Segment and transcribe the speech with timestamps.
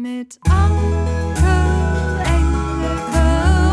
[0.00, 1.52] Mit Anke,
[2.24, 3.20] Engelke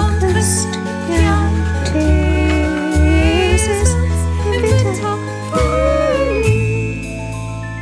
[0.03, 1.55] und Christian.
[1.85, 3.95] Thesis
[4.43, 5.15] im Winter
[5.49, 7.31] Frühling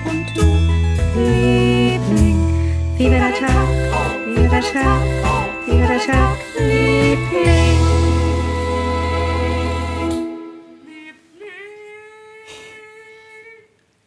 [0.05, 0.45] und du,
[1.19, 2.37] Liebling,
[2.99, 3.67] Viva la Tag,
[4.27, 5.01] Viva la Tag,
[5.65, 6.37] Viva la Tag.
[6.59, 7.81] Liebling.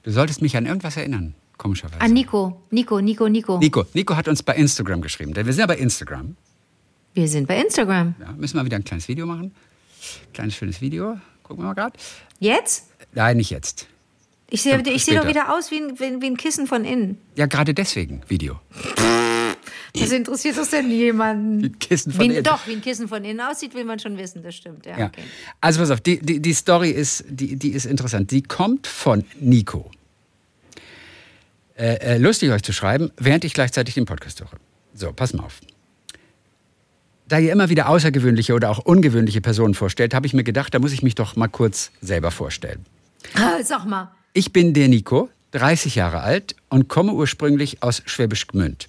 [0.05, 2.00] Du solltest mich an irgendwas erinnern, komischerweise.
[2.00, 3.58] An Nico, Nico, Nico, Nico.
[3.58, 3.84] Nico.
[3.93, 5.34] Nico hat uns bei Instagram geschrieben.
[5.34, 6.36] Denn wir sind ja bei Instagram.
[7.14, 8.14] Wir sind bei Instagram.
[8.21, 9.53] Ja, müssen wir wieder ein kleines Video machen.
[10.32, 11.18] Kleines schönes Video.
[11.43, 11.99] Gucken wir mal gerade.
[12.39, 12.86] Jetzt?
[13.13, 13.86] Nein, nicht jetzt.
[14.50, 17.18] Ich sehe ich sehe doch wieder aus wie ein, wie, wie ein Kissen von innen.
[17.36, 18.61] Ja, gerade deswegen Video.
[19.94, 21.63] Was interessiert das denn jemanden?
[21.63, 22.44] Wie ein Kissen von wie, innen.
[22.44, 24.86] Doch, wie ein Kissen von innen aussieht, will man schon wissen, das stimmt.
[24.86, 25.07] Ja, Ja.
[25.07, 25.22] okay.
[25.61, 28.30] Also pass auf, die, die, die Story ist, die, die ist interessant.
[28.30, 29.90] Die kommt von Nico.
[31.79, 34.50] Äh, äh, lustig euch zu schreiben, während ich gleichzeitig den Podcast höre.
[34.95, 35.61] So, pass mal auf.
[37.28, 40.80] Da ihr immer wieder außergewöhnliche oder auch ungewöhnliche Personen vorstellt, habe ich mir gedacht, da
[40.80, 42.84] muss ich mich doch mal kurz selber vorstellen.
[43.34, 44.11] Ah, Sag mal.
[44.33, 48.89] Ich bin der Nico, 30 Jahre alt und komme ursprünglich aus Schwäbisch Gmünd.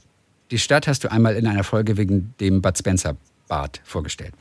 [0.50, 3.16] Die Stadt hast du einmal in einer Folge wegen dem Bud Spencer
[3.48, 4.34] Bad vorgestellt.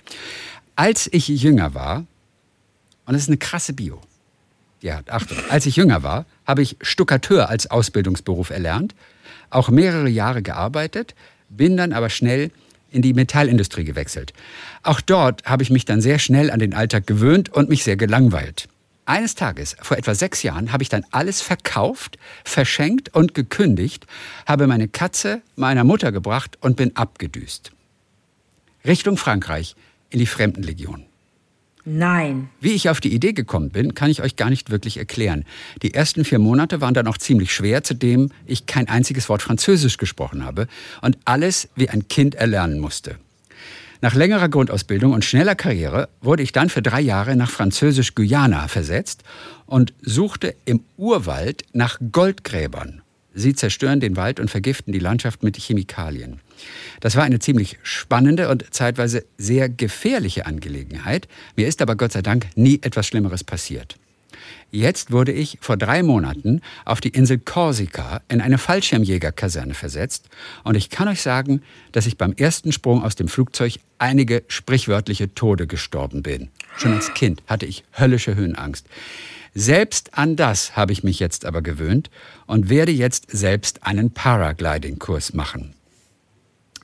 [0.75, 2.06] Als ich jünger war,
[3.05, 4.00] und das ist eine krasse Bio,
[4.81, 8.95] ja, Achtung, als ich jünger war, habe ich Stuckateur als Ausbildungsberuf erlernt,
[9.51, 11.15] auch mehrere Jahre gearbeitet,
[11.48, 12.51] bin dann aber schnell
[12.91, 14.33] in die Metallindustrie gewechselt.
[14.83, 17.97] Auch dort habe ich mich dann sehr schnell an den Alltag gewöhnt und mich sehr
[17.97, 18.69] gelangweilt.
[19.05, 24.06] Eines Tages, vor etwa sechs Jahren, habe ich dann alles verkauft, verschenkt und gekündigt,
[24.47, 27.73] habe meine Katze meiner Mutter gebracht und bin abgedüst.
[28.87, 29.77] Richtung Frankreich,
[30.11, 31.08] in die Fremdenlegion.
[31.91, 32.50] Nein.
[32.61, 35.44] Wie ich auf die Idee gekommen bin, kann ich euch gar nicht wirklich erklären.
[35.83, 39.97] Die ersten vier Monate waren dann auch ziemlich schwer, zudem ich kein einziges Wort Französisch
[39.97, 40.69] gesprochen habe
[41.00, 43.16] und alles wie ein Kind erlernen musste.
[44.03, 49.22] Nach längerer Grundausbildung und schneller Karriere wurde ich dann für drei Jahre nach Französisch-Guyana versetzt
[49.65, 53.00] und suchte im Urwald nach Goldgräbern.
[53.34, 56.41] Sie zerstören den Wald und vergiften die Landschaft mit Chemikalien.
[57.00, 61.28] Das war eine ziemlich spannende und zeitweise sehr gefährliche Angelegenheit.
[61.56, 63.96] Mir ist aber Gott sei Dank nie etwas Schlimmeres passiert.
[64.70, 70.28] Jetzt wurde ich vor drei Monaten auf die Insel Korsika in eine Fallschirmjägerkaserne versetzt
[70.62, 75.34] und ich kann euch sagen, dass ich beim ersten Sprung aus dem Flugzeug einige sprichwörtliche
[75.34, 76.50] Tode gestorben bin.
[76.76, 78.86] Schon als Kind hatte ich höllische Höhenangst.
[79.54, 82.10] Selbst an das habe ich mich jetzt aber gewöhnt
[82.46, 85.75] und werde jetzt selbst einen Paragliding-Kurs machen.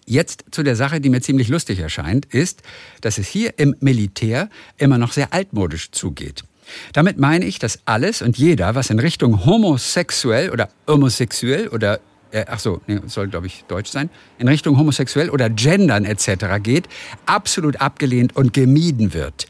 [0.07, 2.63] Jetzt zu der Sache, die mir ziemlich lustig erscheint, ist,
[3.01, 6.45] dass es hier im Militär immer noch sehr altmodisch zugeht.
[6.93, 12.01] Damit meine ich, dass alles und jeder, was in Richtung homosexuell oder homosexuell oder
[12.31, 16.63] äh, ach so, nee, soll glaube ich deutsch sein, in Richtung homosexuell oder gendern etc.
[16.63, 16.89] geht,
[17.27, 19.47] absolut abgelehnt und gemieden wird.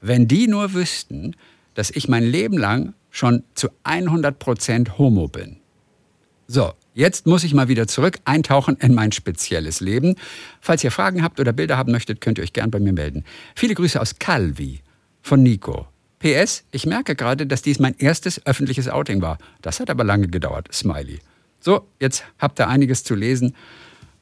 [0.00, 1.34] Wenn die nur wüssten,
[1.74, 5.56] dass ich mein Leben lang schon zu 100 Prozent homo bin.
[6.46, 10.16] So, jetzt muss ich mal wieder zurück eintauchen in mein spezielles Leben.
[10.60, 13.24] Falls ihr Fragen habt oder Bilder haben möchtet, könnt ihr euch gern bei mir melden.
[13.54, 14.80] Viele Grüße aus Calvi
[15.22, 15.86] von Nico.
[16.18, 19.38] PS, ich merke gerade, dass dies mein erstes öffentliches Outing war.
[19.60, 20.68] Das hat aber lange gedauert.
[20.72, 21.20] Smiley.
[21.60, 23.54] So, jetzt habt ihr einiges zu lesen.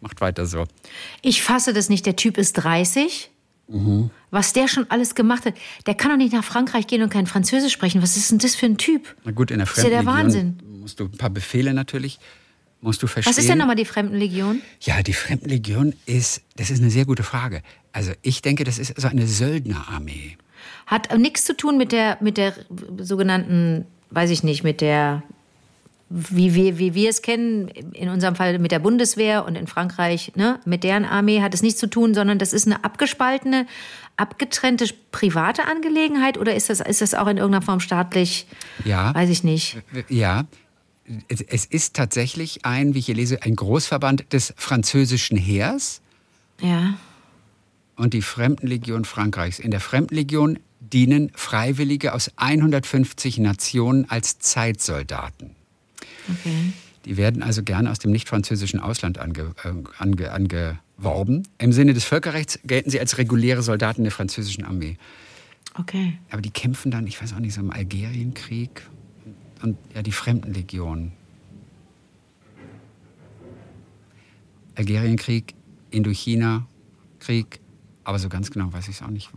[0.00, 0.64] Macht weiter so.
[1.22, 2.04] Ich fasse das nicht.
[2.04, 3.30] Der Typ ist 30.
[3.68, 4.10] Mhm.
[4.30, 5.54] Was der schon alles gemacht hat.
[5.86, 8.02] Der kann doch nicht nach Frankreich gehen und kein Französisch sprechen.
[8.02, 9.14] Was ist denn das für ein Typ?
[9.24, 10.80] Na gut, in der ist ja der Fremdenlegion Wahnsinn.
[10.80, 12.18] musst du ein paar Befehle natürlich,
[12.84, 13.30] musst du verstehen.
[13.32, 14.60] Was ist denn nochmal die Fremdenlegion?
[14.80, 17.62] Ja, die Fremdenlegion ist, das ist eine sehr gute Frage.
[17.92, 20.36] Also ich denke, das ist so eine Söldnerarmee.
[20.86, 22.54] Hat nichts zu tun mit der, mit der
[22.98, 25.22] sogenannten, weiß ich nicht, mit der,
[26.10, 30.32] wie wir, wie wir es kennen, in unserem Fall mit der Bundeswehr und in Frankreich,
[30.36, 33.66] ne, mit deren Armee hat es nichts zu tun, sondern das ist eine abgespaltene,
[34.16, 38.46] abgetrennte private Angelegenheit oder ist das, ist das auch in irgendeiner Form staatlich?
[38.84, 39.14] Ja.
[39.14, 39.78] Weiß ich nicht.
[40.08, 40.44] Ja,
[41.28, 46.00] es, ist tatsächlich ein, wie ich hier lese, ein Großverband des französischen Heers
[46.60, 46.94] Ja.
[47.96, 49.58] und die Fremdenlegion Frankreichs.
[49.58, 55.50] In der Fremdenlegion dienen Freiwillige aus 150 Nationen als Zeitsoldaten.
[56.30, 56.72] Okay.
[57.04, 61.46] Die werden also gerne aus dem nicht-französischen Ausland ange, äh, ange, angeworben.
[61.58, 64.96] Im Sinne des Völkerrechts gelten sie als reguläre Soldaten der französischen Armee.
[65.78, 66.16] Okay.
[66.30, 68.82] Aber die kämpfen dann, ich weiß auch nicht, so im Algerienkrieg
[69.62, 71.12] und ja, die Fremdenlegion.
[74.76, 75.54] Algerienkrieg,
[75.90, 77.60] Indochina-Krieg,
[78.06, 79.30] Aber so ganz genau weiß ich es auch nicht.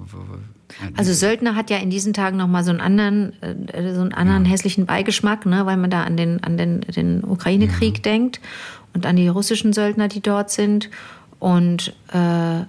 [0.98, 4.44] Also Söldner hat ja in diesen Tagen nochmal so einen anderen, äh, so einen anderen
[4.46, 8.42] hässlichen Beigeschmack, ne, weil man da an den, an den, den Ukraine-Krieg denkt
[8.94, 10.90] und an die russischen Söldner, die dort sind.
[11.40, 12.64] Und äh,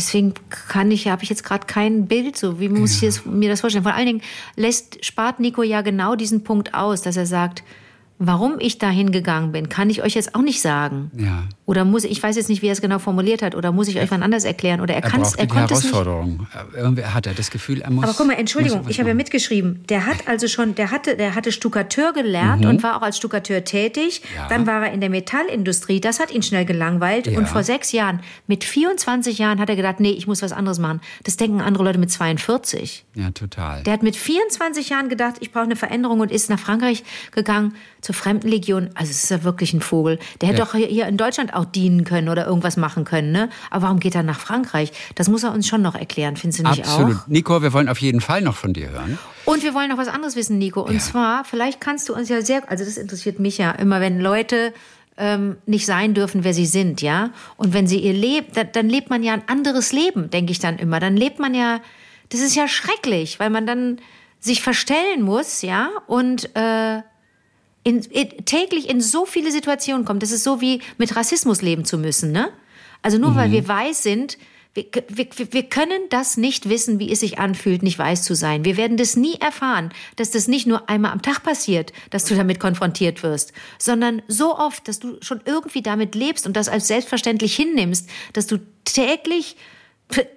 [0.00, 3.48] deswegen kann ich, habe ich jetzt gerade kein Bild, so wie muss ich es, mir
[3.48, 3.84] das vorstellen.
[3.84, 4.22] Vor allen Dingen
[4.56, 7.62] lässt, spart Nico ja genau diesen Punkt aus, dass er sagt,
[8.22, 11.10] warum ich da hingegangen bin, kann ich euch jetzt auch nicht sagen.
[11.16, 11.44] Ja.
[11.64, 13.98] Oder muss ich weiß jetzt nicht, wie er es genau formuliert hat, oder muss ich
[13.98, 14.82] euch wann anders erklären?
[14.82, 15.92] Oder er, Er kann braucht er konnte es nicht.
[15.92, 16.46] Herausforderung.
[16.76, 18.04] Irgendwie hat er das Gefühl, er muss.
[18.04, 19.84] Aber guck mal, Entschuldigung, ich habe ja mitgeschrieben.
[19.88, 23.64] Der hat also schon, der hatte, der hatte Stuckateur gelernt und war auch als Stuckateur
[23.64, 24.20] tätig.
[24.22, 24.36] Mhm.
[24.36, 24.48] Ja.
[24.48, 26.00] Dann war er in der Metallindustrie.
[26.00, 27.26] Das hat ihn schnell gelangweilt.
[27.26, 27.38] Ja.
[27.38, 30.78] Und vor sechs Jahren, mit 24 Jahren, hat er gedacht, nee, ich muss was anderes
[30.78, 31.00] machen.
[31.24, 33.06] Das denken andere Leute mit 42.
[33.14, 33.82] Ja, total.
[33.84, 37.02] Der hat mit 24 Jahren gedacht, ich brauche eine Veränderung und ist nach Frankreich
[37.32, 37.74] gegangen
[38.10, 38.90] zur Fremdenlegion.
[38.94, 40.18] Also es ist ja wirklich ein Vogel.
[40.40, 40.64] Der hätte Ja.
[40.64, 43.30] doch hier- in Deutschland auch dienen können oder irgendwas machen können.
[43.32, 43.48] Ne?
[43.70, 44.92] Aber warum geht er nach Frankreich?
[45.14, 47.16] Das muss er uns schon noch erklären, findest du nicht Absolut.
[47.16, 47.26] auch?
[47.28, 49.18] Nico, wir wollen auf jeden Fall noch von dir hören.
[49.44, 50.80] Und wir wollen noch was anderes wissen, Nico.
[50.82, 50.98] Und Ja.
[51.00, 54.72] zwar, vielleicht kannst du uns ja sehr, also das interessiert mich ja immer, wenn Leute
[55.18, 57.28] ähm, nicht sein dürfen, wer sie sind, ja.
[57.58, 60.60] Und wenn sie ihr Leben, dann, dann lebt man ja ein anderes Leben, denke ich
[60.60, 60.98] dann immer.
[60.98, 61.80] Dann lebt man ja,
[62.30, 63.98] das ist ja schrecklich, weil man dann
[64.38, 65.90] sich verstellen muss, ja.
[66.06, 67.02] Und äh,
[67.82, 70.22] in, in, täglich in so viele Situationen kommt.
[70.22, 72.50] Das ist so wie mit Rassismus leben zu müssen, ne?
[73.02, 74.36] Also nur weil wir weiß sind,
[74.74, 78.64] wir, wir, wir können das nicht wissen, wie es sich anfühlt, nicht weiß zu sein.
[78.64, 82.36] Wir werden das nie erfahren, dass das nicht nur einmal am Tag passiert, dass du
[82.36, 86.86] damit konfrontiert wirst, sondern so oft, dass du schon irgendwie damit lebst und das als
[86.86, 89.56] selbstverständlich hinnimmst, dass du täglich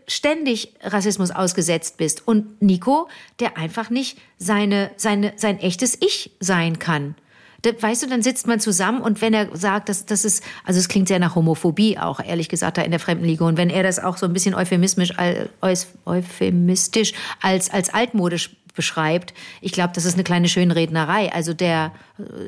[0.07, 2.27] ständig Rassismus ausgesetzt bist.
[2.27, 3.09] Und Nico,
[3.39, 7.15] der einfach nicht seine, seine, sein echtes Ich sein kann.
[7.63, 10.79] Da, weißt du, dann sitzt man zusammen und wenn er sagt, dass das ist, also
[10.79, 13.45] es klingt sehr nach Homophobie auch, ehrlich gesagt, da in der Fremdenliga.
[13.45, 19.71] Und wenn er das auch so ein bisschen eus- euphemistisch als, als altmodisch beschreibt, ich
[19.71, 21.31] glaube, das ist eine kleine Schönrednerei.
[21.33, 21.91] Also der,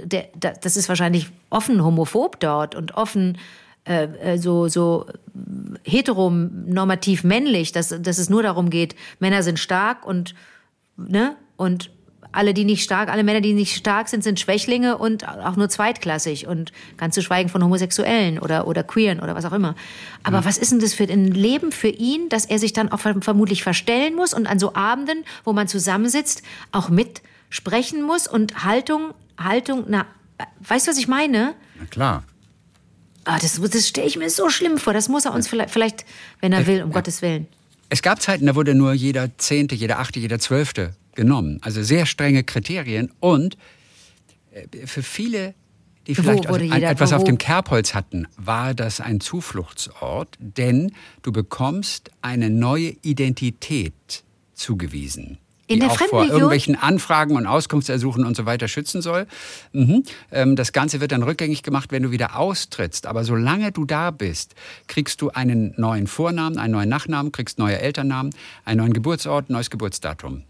[0.03, 3.37] der, da- das ist wahrscheinlich offen homophob dort und offen
[3.87, 5.05] äh, äh, so, so
[5.83, 10.35] heteronormativ männlich, dass, dass es nur darum geht, Männer sind stark und,
[10.97, 11.89] ne, und
[12.35, 15.69] alle, die nicht stark, alle Männer, die nicht stark sind, sind Schwächlinge und auch nur
[15.69, 19.75] zweitklassig und ganz zu schweigen von Homosexuellen oder, oder Queeren oder was auch immer.
[20.23, 22.99] Aber was ist denn das für ein Leben für ihn, dass er sich dann auch
[22.99, 28.63] ver- vermutlich verstellen muss und an so Abenden, wo man zusammensitzt, auch mitsprechen muss und
[28.63, 30.05] Haltung, Haltung, na,
[30.67, 31.53] weißt du, was ich meine?
[31.79, 32.23] Na klar.
[33.23, 34.93] Ah, das das stelle ich mir so schlimm vor.
[34.93, 36.05] Das muss er uns vielleicht, vielleicht
[36.41, 37.47] wenn er will, um Gottes Willen.
[37.89, 41.59] Es gab Zeiten, da wurde nur jeder Zehnte, jeder Achte, jeder Zwölfte genommen.
[41.61, 43.11] Also sehr strenge Kriterien.
[43.19, 43.57] Und
[44.51, 45.53] äh, für viele,
[46.07, 50.91] die vielleicht ein, jeder- etwas auf dem Kerbholz hatten, war das ein Zufluchtsort, denn
[51.23, 54.23] du bekommst eine neue Identität
[54.53, 55.39] zugewiesen.
[55.67, 59.25] In die der auch vor irgendwelchen Anfragen und Auskunftsersuchen und so weiter schützen soll.
[59.73, 60.03] Mhm.
[60.31, 63.07] Ähm, Das Ganze wird dann rückgängig gemacht, wenn du wieder austrittst.
[63.07, 64.53] Aber solange du da bist,
[64.85, 68.31] kriegst du einen neuen Vornamen, einen neuen Nachnamen, kriegst neue Elternnamen,
[68.63, 70.43] einen neuen Geburtsort, neues Geburtsdatum.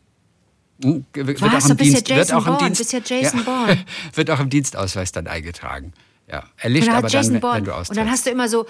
[0.83, 1.54] Hm, Wird Was?
[1.63, 3.86] auch Du im bist ja Dienst, wird Jason auch im Dienst, bist ja Jason Bourne.
[4.13, 5.94] wird auch im Dienstausweis dann eingetragen.
[6.27, 7.57] Ja, erlischt Und dann aber dann, Jason wenn- Bourne.
[7.57, 8.00] wenn du und austrittst.
[8.01, 8.66] dann hast du immer so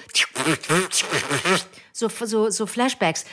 [1.93, 3.25] so, so, so Flashbacks.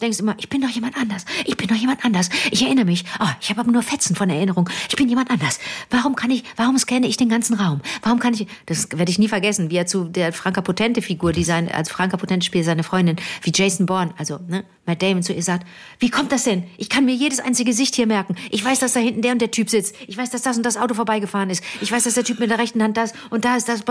[0.00, 1.24] Denkst immer, ich bin doch jemand anders.
[1.44, 2.28] Ich bin doch jemand anders.
[2.50, 3.04] Ich erinnere mich.
[3.20, 4.68] Oh, ich habe aber nur Fetzen von Erinnerung.
[4.88, 5.58] Ich bin jemand anders.
[5.90, 7.80] Warum kann ich, warum scanne ich den ganzen Raum?
[8.02, 11.32] Warum kann ich, das werde ich nie vergessen, wie er zu der Franka Potente Figur,
[11.32, 15.22] die sein, als Franka Potente spielt seine Freundin, wie Jason Bourne, also, ne, Matt Damon
[15.22, 15.66] zu ihr sagt,
[15.98, 16.64] wie kommt das denn?
[16.76, 18.36] Ich kann mir jedes einzige Gesicht hier merken.
[18.50, 19.96] Ich weiß, dass da hinten der und der Typ sitzt.
[20.06, 21.62] Ich weiß, dass das und das Auto vorbeigefahren ist.
[21.80, 23.84] Ich weiß, dass der Typ mit der rechten Hand das und da ist das.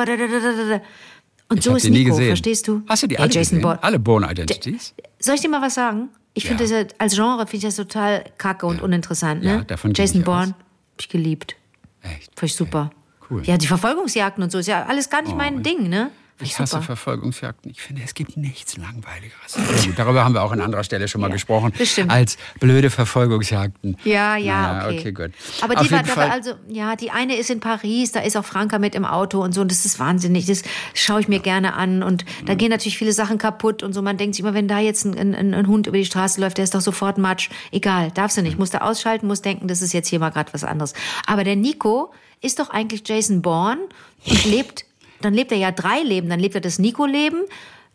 [1.50, 2.28] Und Ich so ist Nico, gesehen.
[2.28, 2.82] verstehst du?
[2.88, 3.62] Hast du die alle Jason gesehen?
[3.62, 3.84] Bourne.
[3.84, 4.94] Alle Born Identities?
[5.20, 6.10] Soll ich dir mal was sagen?
[6.34, 6.70] Ich finde Ja.
[6.84, 9.44] das ja- als Genre finde ich das total kacke und uninteressant.
[9.44, 9.50] Ne?
[9.50, 10.24] Ja, davon Jason.
[10.24, 11.56] Bourne, hab ich geliebt.
[12.02, 12.32] Echt?
[12.38, 12.90] Fand ich super.
[13.30, 13.44] Cool.
[13.46, 16.12] Ja, die Verfolgungsjagden und so ist ja alles gar nicht mein Ding, ne?
[16.38, 16.84] Fand Ich hasse super.
[16.84, 17.72] Verfolgungsjagden.
[17.72, 19.58] Ich finde, es gibt nichts Langweiligeres.
[19.96, 21.72] Darüber haben wir auch an anderer Stelle schon mal Ja, gesprochen.
[21.78, 22.12] das stimmt.
[22.12, 23.98] Als blöde Verfolgungsjagden.
[24.04, 25.00] Ja, ja, Na, okay.
[25.00, 25.32] okay, gut.
[25.62, 28.80] Aber die war, Fall- also, ja, die eine ist in Paris, da ist auch Franka
[28.80, 30.46] mit im Auto und so, und das ist wahnsinnig.
[30.46, 30.64] Das
[30.94, 32.04] schaue ich mir gerne an.
[32.04, 32.58] Und da Mhm.
[32.58, 34.02] gehen natürlich viele Sachen kaputt und so.
[34.02, 36.58] Man denkt sich immer, wenn da jetzt ein, ein, ein Hund über die Straße läuft,
[36.58, 37.50] der ist doch sofort Matsch.
[37.72, 38.48] Egal, darfst du Mhm.
[38.48, 38.60] nicht.
[38.60, 40.94] Musst du ausschalten, musst denken, das ist jetzt hier mal gerade was anderes.
[41.28, 42.12] Aber der Nico
[42.42, 43.80] ist doch eigentlich Jason Bourne
[44.28, 44.86] und lebt,
[45.22, 46.30] dann lebt er ja drei Leben.
[46.30, 47.42] Dann lebt er das Nico-Leben.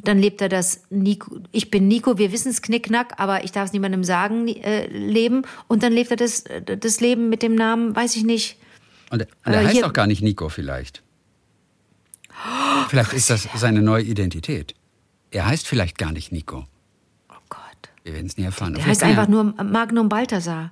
[0.02, 3.66] Dann lebt er das Nico, ich bin Nico, wir wissen es knickknack, aber ich darf
[3.66, 5.42] es niemandem sagen, äh, Leben.
[5.68, 8.56] Und dann lebt er das, äh, das Leben mit dem Namen, weiß ich nicht.
[9.10, 11.02] Und, und er Äh, heißt auch gar nicht Nico vielleicht.
[12.88, 14.74] Vielleicht ist das seine neue Identität.
[15.30, 16.64] er heißt vielleicht gar nicht Nico.
[17.28, 17.60] Oh Gott.
[18.02, 18.72] Wir werden es nie erfahren.
[18.74, 20.70] Vielleicht heißt einfach nur Magnum Balthasar.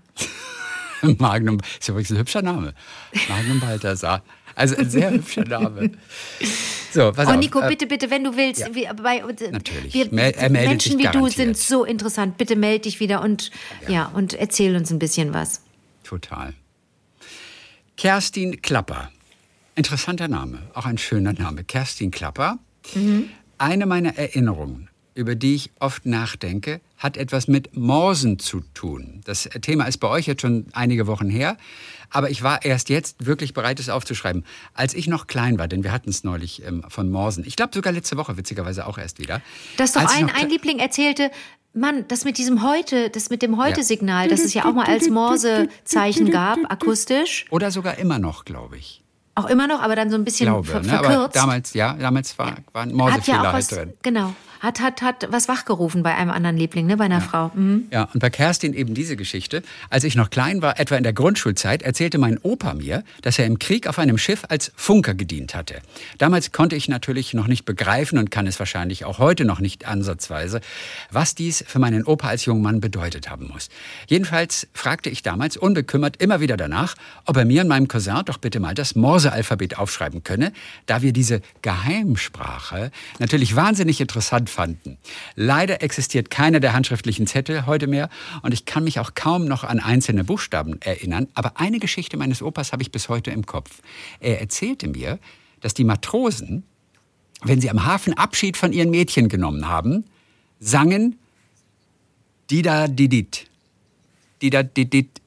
[1.18, 1.58] Magnum.
[1.78, 2.72] Ist übrigens ein hübscher Name.
[3.28, 4.22] Magnum Balthasar.
[4.58, 5.90] Also ein sehr hübscher Name.
[6.92, 7.36] So, pass Oh, auf.
[7.36, 8.60] Nico, Äh, bitte, bitte, wenn du willst.
[8.60, 8.74] ja.
[8.74, 9.94] Wir, bei, Natürlich.
[9.94, 12.38] Wir, Mel- meldet Menschen wie du sind so interessant.
[12.38, 13.50] Bitte melde dich wieder und,
[13.88, 14.06] ja.
[14.14, 15.60] und erzähl uns ein bisschen was.
[16.04, 16.54] Total.
[17.96, 19.10] Kerstin Klapper.
[19.74, 21.62] Interessanter Name, auch ein schöner Name.
[21.64, 22.58] Kerstin Klapper.
[23.58, 24.88] Eine meiner Erinnerungen,
[25.18, 29.20] über die ich oft nachdenke, hat etwas mit Morsen zu tun.
[29.24, 31.56] Das Thema ist bei euch jetzt schon einige Wochen her,
[32.08, 34.44] aber ich war erst jetzt wirklich bereit, es aufzuschreiben.
[34.74, 37.44] Als ich noch klein war, denn wir hatten es neulich ähm, von Morsen.
[37.44, 39.42] Ich glaube sogar letzte Woche, witzigerweise auch erst wieder.
[39.76, 41.32] Dass doch ein, ein Liebling erzählte,
[41.74, 45.10] Mann, das mit diesem Heute, das mit dem Heute-Signal, das es ja auch mal als
[45.10, 49.02] Morse-Zeichen gab, akustisch, Oder sogar immer noch, glaube ich.
[49.34, 50.92] auch immer noch, aber dann so ein bisschen Glaube, ver ne?
[50.98, 51.36] Aber verkürzt.
[51.36, 53.92] damals, ja, damals war, war ein Morsefehler ja halt was, drin.
[54.02, 57.50] genau, hat, hat, hat was wachgerufen bei einem anderen Liebling, ne, bei einer Frau.
[57.54, 57.86] Mhm.
[57.90, 59.62] Ja, und bei Kerstin eben diese Geschichte.
[59.90, 63.46] Als ich noch klein war, etwa in der Grundschulzeit, erzählte mein Opa mir, dass er
[63.46, 65.76] im Krieg auf einem Schiff als Funker gedient hatte.
[66.18, 69.86] Damals konnte ich natürlich noch nicht begreifen und kann es wahrscheinlich auch heute noch nicht
[69.86, 70.60] ansatzweise,
[71.10, 73.68] was dies für meinen Opa als junger Mann bedeutet haben muss.
[74.06, 78.38] Jedenfalls fragte ich damals unbekümmert immer wieder danach, ob er mir und meinem Cousin doch
[78.38, 80.52] bitte mal das Morse-Alphabet aufschreiben könne,
[80.86, 84.98] da wir diese Geheimsprache natürlich wahnsinnig interessant fanden.
[85.36, 88.08] Leider existiert keiner der handschriftlichen Zettel heute mehr
[88.42, 92.42] und ich kann mich auch kaum noch an einzelne Buchstaben erinnern, aber eine Geschichte meines
[92.42, 93.82] Opas habe ich bis heute im Kopf.
[94.20, 95.18] Er erzählte mir,
[95.60, 96.64] dass die Matrosen,
[97.42, 100.04] wenn sie am Hafen Abschied von ihren Mädchen genommen haben,
[100.58, 101.18] sangen
[102.50, 103.46] Dida Didit.
[104.42, 105.20] Dida Didit.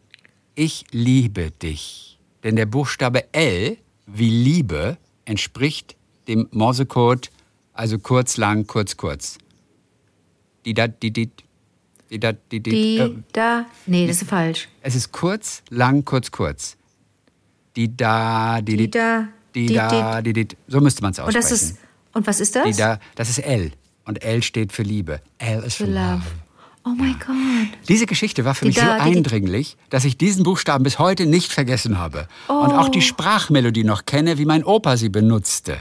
[0.56, 2.18] Ich liebe dich.
[2.44, 5.96] Denn der Buchstabe L wie Liebe entspricht
[6.28, 7.30] dem Morsecode,
[7.82, 9.38] also kurz, lang, kurz, kurz.
[10.66, 11.32] Dida Didit.
[12.12, 12.74] Dida Didit.
[12.74, 14.70] Die, Äh, da, nee, das ist falsch.
[14.84, 16.78] es ist kurz, lang, kurz, kurz.
[17.76, 18.94] Dida Didit.
[18.94, 20.56] Dida, Dida Didit.
[20.68, 21.50] So müsste man es Und aussprechen.
[21.50, 21.78] das ist,
[22.14, 22.66] und was ist das?
[22.66, 23.72] Dida, das ist L.
[24.06, 25.22] Und L steht für Liebe.
[25.40, 25.96] L ist für Love.
[25.96, 26.24] love.
[26.84, 27.78] Oh mein Gott.
[27.88, 32.00] Diese Geschichte war für mich so eindringlich, dass ich diesen Buchstaben bis heute nicht vergessen
[32.00, 32.28] habe.
[32.48, 32.92] Und auch Oh.
[32.92, 35.78] die Sprachmelodie noch kenne, wie mein Opa sie benutzte.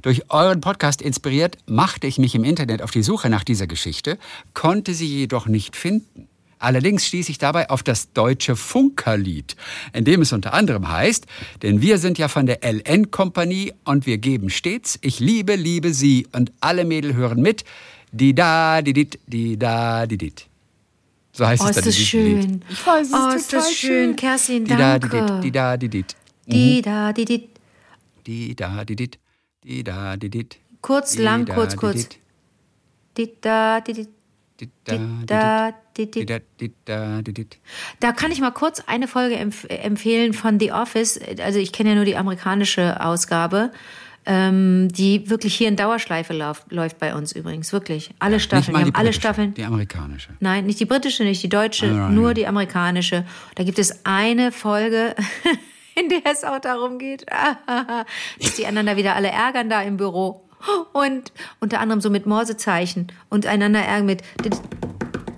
[0.00, 4.18] Durch euren Podcast inspiriert, machte ich mich im Internet auf die Suche nach dieser Geschichte,
[4.54, 6.28] konnte sie jedoch nicht finden.
[6.60, 9.54] Allerdings stieß ich dabei auf das deutsche Funkerlied,
[9.92, 11.26] in dem es unter anderem heißt,
[11.62, 16.26] denn wir sind ja von der LN-Kompanie und wir geben stets, ich liebe, liebe sie
[16.32, 17.64] und alle Mädel hören mit,
[18.12, 20.46] die da, die dit, die da, die dit.
[21.32, 22.42] So heißt Oh, es ist dann das in diesem Lied.
[22.42, 22.64] schön.
[22.68, 24.16] Ich weiß, es oh, ist ist das schön.
[24.16, 25.40] Kerstin, Die da, die dit, danke.
[25.40, 26.16] die da, die dit.
[26.46, 27.48] Die, da, die, die.
[28.26, 29.18] Die da, die dit,
[29.64, 30.58] die da, die dit.
[30.80, 32.08] Kurz, Die lang, da, kurz, die kurz.
[32.08, 32.18] dit,
[33.16, 34.08] Die, da, die, die.
[34.60, 36.26] die da, Die, die da, dit, die, die die.
[36.26, 37.58] da, die da, die dit.
[38.00, 41.20] Da kann ich mal kurz eine Folge empf empfehlen von The Office.
[41.40, 43.70] Also ich kenne ja nur die amerikanische Ausgabe,
[44.30, 47.72] ähm, die wirklich hier in Dauerschleife lauf, läuft bei uns übrigens.
[47.72, 48.10] Wirklich.
[48.18, 48.76] Alle Nicht Staffeln.
[48.76, 49.54] Wir die haben alle Staffeln.
[49.54, 50.28] Die amerikanische.
[50.38, 52.34] Nein, nicht die britische, nicht die deutsche, Ah, nur ja.
[52.34, 53.24] die amerikanische.
[53.54, 55.14] Da gibt es eine Folge,
[55.94, 57.24] in der es auch darum geht,
[58.40, 60.44] dass die einander wieder alle ärgern da im Büro.
[60.92, 64.22] Und unter anderem so mit Morsezeichen und einander ärgern mit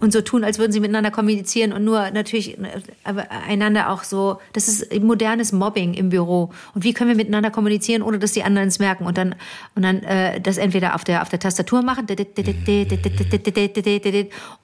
[0.00, 4.02] und so tun, als würden sie miteinander kommunizieren und nur natürlich äh, aber einander auch
[4.04, 6.50] so, das ist modernes Mobbing im Büro.
[6.75, 9.35] Und wie können wir miteinander kommunizieren, ohne dass die anderen es merken und dann
[9.75, 12.07] und dann äh, das entweder auf der auf der Tastatur machen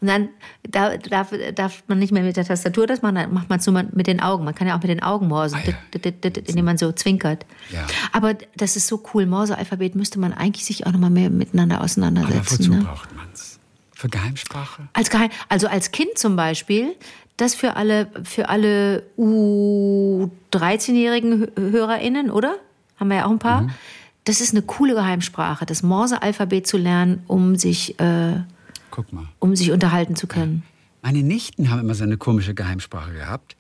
[0.01, 0.29] und dann
[0.69, 3.67] da- darf, darf man nicht mehr mit der Tastatur das machen, dann macht man es
[3.67, 4.45] nur mit den Augen.
[4.45, 5.59] Man kann ja auch mit den Augen morsen,
[5.93, 7.47] indem man so zwinkert.
[7.71, 7.87] Ja.
[8.13, 9.27] Aber das ist so cool.
[9.27, 12.59] Morse-Alphabet müsste man eigentlich sich auch noch mal mehr miteinander Aber auseinandersetzen.
[12.59, 12.85] wozu ne?
[12.85, 13.56] braucht man es?
[13.97, 14.89] Für Geheimsprache?
[14.93, 16.95] Als Geheim, also als Kind zum Beispiel,
[17.39, 22.57] das für alle, für alle U13-jährigen HörerInnen, oder?
[23.01, 23.71] Haben wir ja auch ein paar.
[24.25, 28.35] Das ist eine coole Geheimsprache, das Morse-Alphabet zu lernen, um sich, äh,
[29.39, 30.63] um sich unterhalten zu können.
[31.01, 33.57] Meine Nichten haben immer so eine komische Geheimsprache gehabt,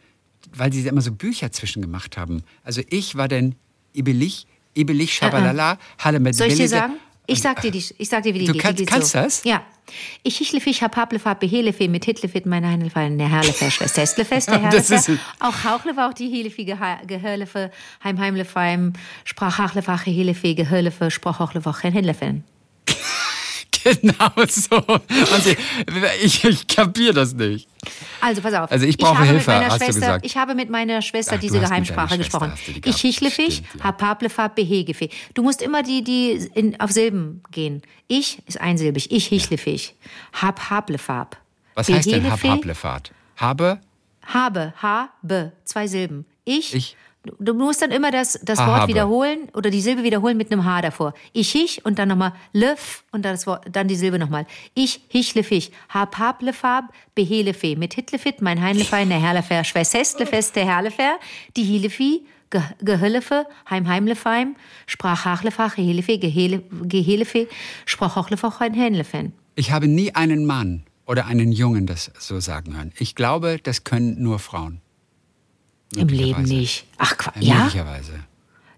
[0.55, 2.43] weil sie immer so Bücher zwischen gemacht haben.
[2.63, 3.55] Also ich war dann
[3.95, 6.97] Ibelich, Ibelich, Schabalala, Halle mit Äh, Soll ich dir sagen?
[7.29, 8.63] Ich sag dir, die, ich sag dir wie die Du geht.
[8.63, 9.19] kannst- die geht kannst so.
[9.19, 9.43] das?
[9.45, 9.63] Ja.
[10.23, 14.91] Ich hichlefich, hab hablefab, behelefe, mit hitlefit, meine Heinelfallen, der Herlefer, Schwester Estlefest, der Das
[14.91, 15.13] Herlefer.
[15.13, 16.65] ist- Auch Hauchle war auch die Helefi,
[17.07, 17.71] Gehörlefe,
[18.03, 18.93] Heim, Heimlefeim,
[19.25, 22.45] sprach Hachlefach, Helefe, Gehörlefe, sprach Hauchlefach, Henlefen.
[24.03, 24.83] Genau so.
[25.43, 25.57] Sie-
[26.23, 27.69] ich, ich kapiere das nicht.
[28.21, 28.71] Also pass auf.
[28.73, 30.27] Also ich brauche habe Hilfe, hast du Schwester, gesagt.
[30.27, 32.53] Ich habe mit meiner Schwester Ach, du diese Geheimsprache gesprochen.
[32.67, 32.97] du die Ich
[33.55, 33.85] Stimmt, ja.
[33.85, 35.09] hapablefab, behegefe.
[35.35, 37.83] Du musst immer die, die in, auf Silben gehen.
[38.09, 39.13] Ich ist einsilbig.
[39.13, 39.95] Ich hichlefich.
[40.33, 41.37] Hab hablefab.
[41.75, 43.13] Was heißt denn Hablefahrt?
[43.37, 43.81] Habe?
[44.27, 46.25] Habe, habe, zwei Silben.
[46.45, 46.75] Ich.
[46.75, 46.97] Ich.
[47.39, 48.93] Du musst dann immer das, das Ha, Wort habe.
[48.93, 51.15] wiederholen oder die Silbe wiederholen mit einem H davor.
[51.33, 54.47] Ich hich und dann nochmal löff und dann, das Wort, dann die Silbe nochmal.
[54.75, 55.73] Ich hichlefich.
[55.89, 57.77] Hab hablefab, behelefe.
[57.77, 61.19] Mit hitlefit, mein heinlefein, der herlefer, schwäsestlefest, der herlefer,
[61.57, 64.57] die hilefi, ge, gehöllefe, heim heimlefeim,
[64.87, 67.49] sprach hachlefach, helefe, gehele, gehelefe,
[67.85, 69.33] sprach hochlefach, ein hänlefen.
[69.55, 72.93] Ich habe nie einen Mann oder einen Jungen das so sagen hören.
[72.99, 74.81] Ich glaube, das können nur Frauen.
[75.95, 76.87] Im Leben nicht.
[76.99, 77.59] Ach, Qua- Ja, ja?
[77.65, 78.13] Möglicherweise.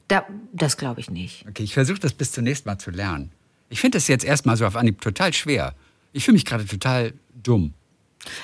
[0.09, 1.45] Da, das glaube ich nicht.
[1.49, 3.31] Okay, ich versuche das bis zunächst mal zu lernen.
[3.71, 5.75] Ich finde das jetzt erstmal so auf Anhieb total schwer.
[6.12, 7.12] Ich fühle mich gerade total
[7.43, 7.75] dumm.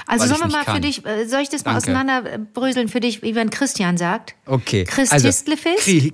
[0.07, 0.83] Also sollen wir mal nicht für kann.
[0.83, 1.91] dich, äh, soll ich das mal Danke.
[1.91, 4.35] auseinanderbröseln für dich, wie man Christian sagt?
[4.47, 4.85] Okay.
[4.85, 5.87] Christistlefis?
[5.87, 5.91] Also.
[5.91, 6.13] Kri-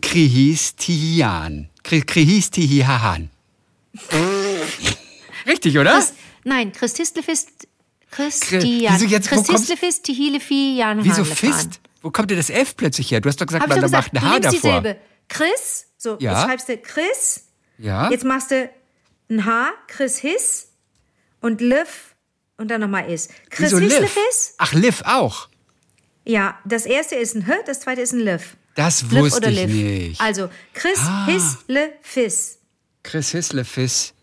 [2.04, 3.30] Krihistihihahan.
[5.46, 5.94] Richtig, oder?
[5.94, 6.12] Chris,
[6.44, 7.46] nein, Christistlefis,
[8.10, 8.62] Christian.
[8.62, 11.24] wieso jetzt, Christistlefis, Tihilefi, Jan Wieso.
[11.24, 11.80] Fist?
[12.02, 13.20] Wo kommt denn das F plötzlich her?
[13.20, 14.82] Du hast doch gesagt, Hab man doch gesagt, macht du ein H nimmst die davor.
[14.82, 15.00] Silbe.
[15.28, 16.32] Chris, so, Ja.
[16.32, 17.44] jetzt schreibst du Chris,
[17.78, 18.10] Ja?
[18.10, 18.70] jetzt machst du
[19.28, 20.68] ein H, Chris His
[21.40, 22.14] und Liv
[22.56, 23.28] und dann nochmal Is.
[23.50, 23.92] Chris Wieso Liv?
[23.92, 24.54] Hislefis?
[24.58, 25.48] Ach, Liv auch.
[26.24, 28.56] Ja, das erste ist ein H, das zweite ist ein Liv.
[28.74, 29.70] Das Liv wusste ich Liv.
[29.70, 30.20] nicht.
[30.20, 31.26] Also, Chris Ah.
[31.26, 32.58] Hislefis.
[33.02, 34.14] Chris Hislefis.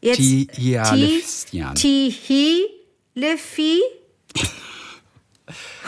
[0.00, 1.74] Jetzt Ti- ja, Lefstian.
[1.74, 2.64] Tihi
[3.14, 3.80] Lefi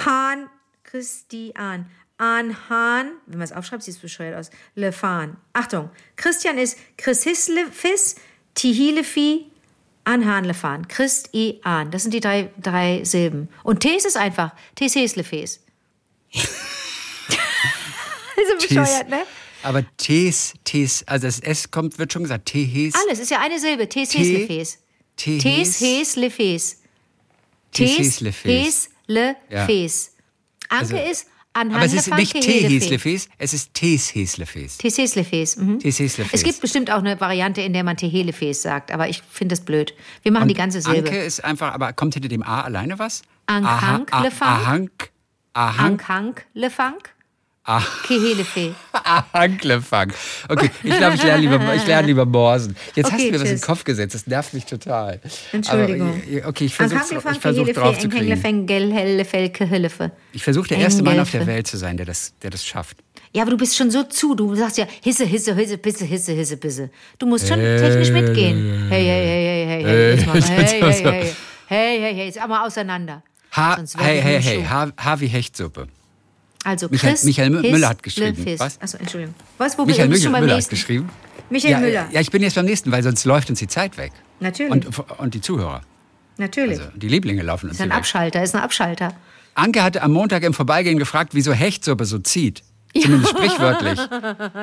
[0.04, 0.48] Han
[0.96, 1.86] Christian.
[2.18, 4.48] An Han, wenn man es aufschreibt, sieht es bescheuert aus.
[4.74, 5.36] Lefan.
[5.52, 8.16] Achtung, Christian ist Chris Hislefis,
[8.54, 9.50] Tihilefi,
[10.04, 10.88] Anhan Lefan.
[10.88, 11.90] Christ i an.
[11.90, 13.50] Das sind die drei, drei Silben.
[13.64, 15.60] Und Tes ist einfach Tes Hislefes.
[16.32, 16.48] ist
[18.48, 19.24] so bescheuert, ne?
[19.62, 22.94] Aber Tes, Tes, also das S kommt, wird schon gesagt, Tehes.
[22.94, 23.90] Alles ist ja eine Silbe.
[23.90, 24.78] Tes Te- Hislefes.
[29.66, 30.15] Tehes.
[30.68, 34.76] Anke Also- ist anhand Aber es ist nicht Teheslefes, es ist Tesheslefes.
[34.78, 35.56] Teheslefes.
[35.56, 35.78] Mhm.
[35.78, 36.28] Teheslefes.
[36.32, 39.64] Es gibt bestimmt auch eine Variante, in der man Tehelefes sagt, aber ich finde das
[39.64, 39.94] blöd.
[40.22, 41.08] Wir machen die ganze Silbe.
[41.08, 43.22] Anke ist einfach, aber kommt hinter dem A alleine was?
[43.46, 44.48] Ankhang, Aha- a- Lefang.
[44.48, 45.10] Ahank,
[45.54, 47.14] Ahank, Ankank, Lefank,
[47.68, 47.82] Ah.
[48.06, 48.74] Kehelefe.
[48.92, 50.12] Ahanklefang.
[50.48, 52.76] Okay, ich glaube, ich lerne lieber, ich lerne lieber Morsen.
[52.94, 53.66] Jetzt hast Okay, du mir was in den tschüss.
[53.66, 55.20] Kopf gesetzt, das nervt mich total.
[55.50, 56.10] Entschuldigung.
[56.10, 58.40] Aber, äh, okay, ich versuche versuch drauf zu kriegen.
[60.32, 61.46] Ich versuche der erste Mann auf der.
[61.46, 62.98] Welt zu sein, der das, der das schafft.
[63.32, 64.34] Ja, aber du bist schon so zu.
[64.34, 66.90] Du sagst ja Hisse, Hisse, Hisse, Pisse, Hisse, Hisse, Pisse.
[67.18, 68.86] Du musst schon technisch mitgehen.
[68.88, 70.10] Hey, hey, hey, hey, hey, hey.
[70.14, 70.40] Jetzt mal.
[70.42, 71.32] Hey, hey, hey.
[71.68, 72.26] Hey, hey, hey.
[72.26, 73.22] Jetzt einmal auseinander.
[73.52, 74.70] Ha, Sonst werd hey, ich hey, nur hey, schuh.
[74.70, 75.88] ha, ha wie Hechtsuppe.
[76.66, 78.44] Also Michael- Chris Michael Mü- His Müller hat geschrieben.
[78.58, 78.80] Was?
[78.80, 79.34] Achso, Entschuldigung.
[79.56, 80.74] Was, wo Michael bist du Müller, beim Müller hat nächsten?
[80.74, 81.10] geschrieben.
[81.48, 82.08] Michael ja, Müller.
[82.10, 84.10] Ja, ich bin jetzt beim nächsten, weil sonst läuft uns die Zeit weg.
[84.40, 84.72] Natürlich.
[84.72, 84.86] Und,
[85.18, 85.82] und die Zuhörer.
[86.38, 86.78] Natürlich.
[86.80, 87.96] Also die Lieblinge laufen uns ist ein weg.
[87.96, 89.14] Abschalter, ist ein Abschalter.
[89.54, 92.62] Anke hatte am Montag im Vorbeigehen gefragt, wieso Hechtsuppe so zieht.
[93.00, 93.98] Zumindest sprichwörtlich.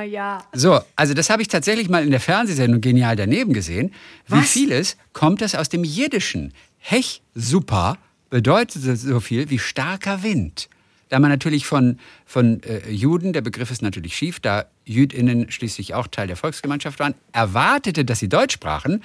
[0.12, 0.44] Ja.
[0.54, 3.94] So, also das habe ich tatsächlich mal in der Fernsehsendung genial daneben gesehen.
[4.28, 4.50] Wie Was?
[4.50, 6.54] vieles kommt das aus dem Jiddischen.
[6.80, 7.98] Hech super
[8.30, 10.68] bedeutet so viel wie starker Wind.
[11.13, 15.93] Da man natürlich von, von äh, Juden, der Begriff ist natürlich schief, da JüdInnen schließlich
[15.93, 19.04] auch Teil der Volksgemeinschaft waren, erwartete, dass sie Deutsch sprachen,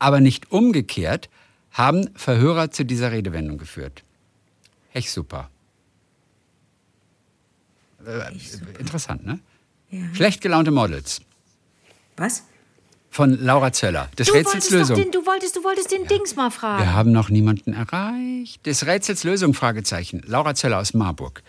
[0.00, 1.30] aber nicht umgekehrt,
[1.70, 4.02] haben Verhörer zu dieser Redewendung geführt.
[4.88, 5.48] Hech super.
[8.04, 8.32] Äh,
[8.80, 9.38] interessant, ne?
[10.14, 11.20] Schlecht gelaunte Models.
[12.16, 12.42] Was?
[13.16, 14.10] Von Laura Zöller.
[14.18, 14.94] Des Du Rätsels Lösung.
[14.94, 16.82] den, du wolltest, du wolltest den Dings mal fragen.
[16.82, 18.66] Wir haben noch niemanden erreicht.
[18.66, 20.22] Des Rätsels Lösung, Fragezeichen.
[20.26, 21.42] Laura Zöller aus Marburg.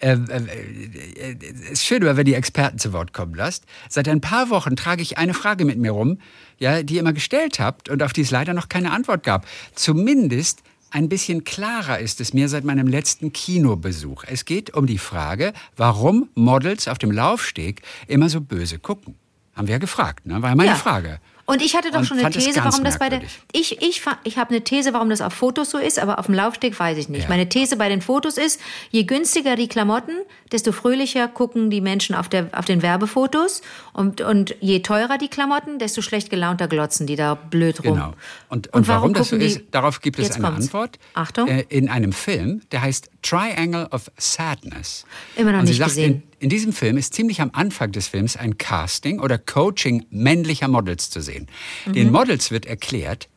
[0.00, 3.66] Äh, äh, äh, Es ist schön, wenn die Experten zu Wort kommen lasst.
[3.88, 6.18] Seit ein paar Wochen trage ich eine Frage mit mir rum,
[6.58, 9.46] ja, die ihr immer gestellt habt und auf die es leider noch keine Antwort gab.
[9.76, 14.24] Zumindest ein bisschen klarer ist es mir seit meinem letzten Kinobesuch.
[14.26, 19.14] Es geht um die Frage, warum Models auf dem Laufsteg immer so böse gucken.
[19.56, 20.42] Haben wir ja gefragt, ne?
[20.42, 20.76] War ja meine Ja.
[20.76, 21.18] Frage.
[21.48, 23.22] Und ich hatte doch Und schon eine These, warum das bei der.
[23.52, 26.34] Ich, ich, ich habe eine These, warum das auf Fotos so ist, aber auf dem
[26.34, 27.22] Laufsteg weiß ich nicht.
[27.22, 27.28] Ja.
[27.28, 30.16] Meine These bei den Fotos ist, je günstiger die Klamotten,
[30.50, 33.62] desto fröhlicher gucken die Menschen auf, der, auf den Werbefotos.
[33.92, 37.94] Und, und je teurer die Klamotten, desto schlecht gelaunter glotzen die da blöd rum.
[37.94, 38.12] Genau.
[38.48, 40.66] Und, und, warum, das so ist, darauf gibt es eine kommt's.
[40.66, 40.98] Antwort.
[41.14, 41.46] Achtung.
[41.46, 45.04] Äh, in einem Film, der heißt Triangle of Sadness.
[45.36, 46.22] Immer noch Und nicht sagt, gesehen.
[46.38, 50.68] In, in diesem Film ist ziemlich am Anfang des Films ein Casting oder Coaching männlicher
[50.68, 51.48] Models zu sehen.
[51.86, 51.92] Mhm.
[51.92, 53.28] Den Models wird erklärt,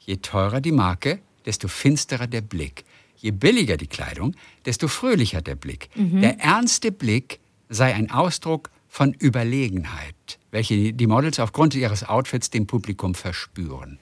[0.00, 2.84] je teurer die Marke, desto finsterer der Blick.
[3.16, 5.88] Je billiger die Kleidung, desto fröhlicher der Blick.
[5.94, 6.20] Mhm.
[6.20, 12.66] Der ernste Blick sei ein Ausdruck von Überlegenheit, welche die Models aufgrund ihres Outfits dem
[12.66, 13.98] Publikum verspüren.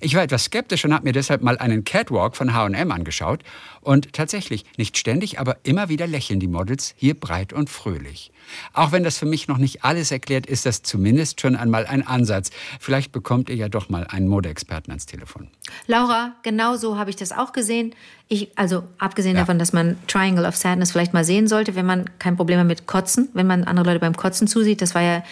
[0.00, 3.42] Ich war etwas skeptisch und habe mir deshalb mal einen Catwalk von H&M angeschaut
[3.82, 8.30] und tatsächlich nicht ständig, aber immer wieder lächeln die Models hier breit und fröhlich.
[8.72, 12.06] Auch wenn das für mich noch nicht alles erklärt, ist das zumindest schon einmal ein
[12.06, 12.50] Ansatz.
[12.80, 15.48] Vielleicht bekommt ihr ja doch mal einen Modeexperten ans Telefon.
[15.86, 17.94] Laura, genau so habe ich das auch gesehen.
[18.28, 19.42] Ich, also abgesehen Ja.
[19.42, 22.66] davon, dass man Triangle of Sadness vielleicht mal sehen sollte, wenn man kein Problem hat
[22.66, 24.80] mit Kotzen, wenn man andere Leute beim Kotzen zusieht.
[24.82, 25.22] Das war ja,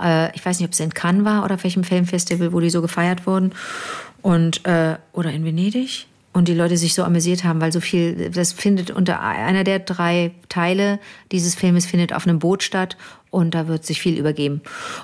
[0.00, 2.70] äh, ich weiß nicht, ob es in Cannes war oder auf welchem Filmfestival, wo die
[2.70, 3.52] so gefeiert wurden.
[4.22, 6.06] Und, äh, oder in Venedig.
[6.36, 9.78] Und die Leute sich so amüsiert haben, weil so viel, das findet unter einer der
[9.78, 10.98] drei Teile
[11.32, 12.98] dieses Filmes findet auf einem Boot statt
[13.30, 14.60] und da wird sich viel übergeben.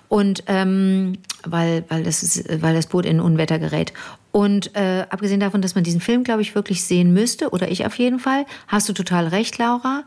[0.09, 1.15] Und ähm,
[1.47, 3.95] weil, weil, das ist, weil das Boot in Unwetter gerät.
[4.31, 7.87] Und äh, abgesehen davon, dass man diesen Film, glaube ich, wirklich sehen müsste, oder ich
[7.87, 10.05] auf jeden Fall, hast du total recht, Laura.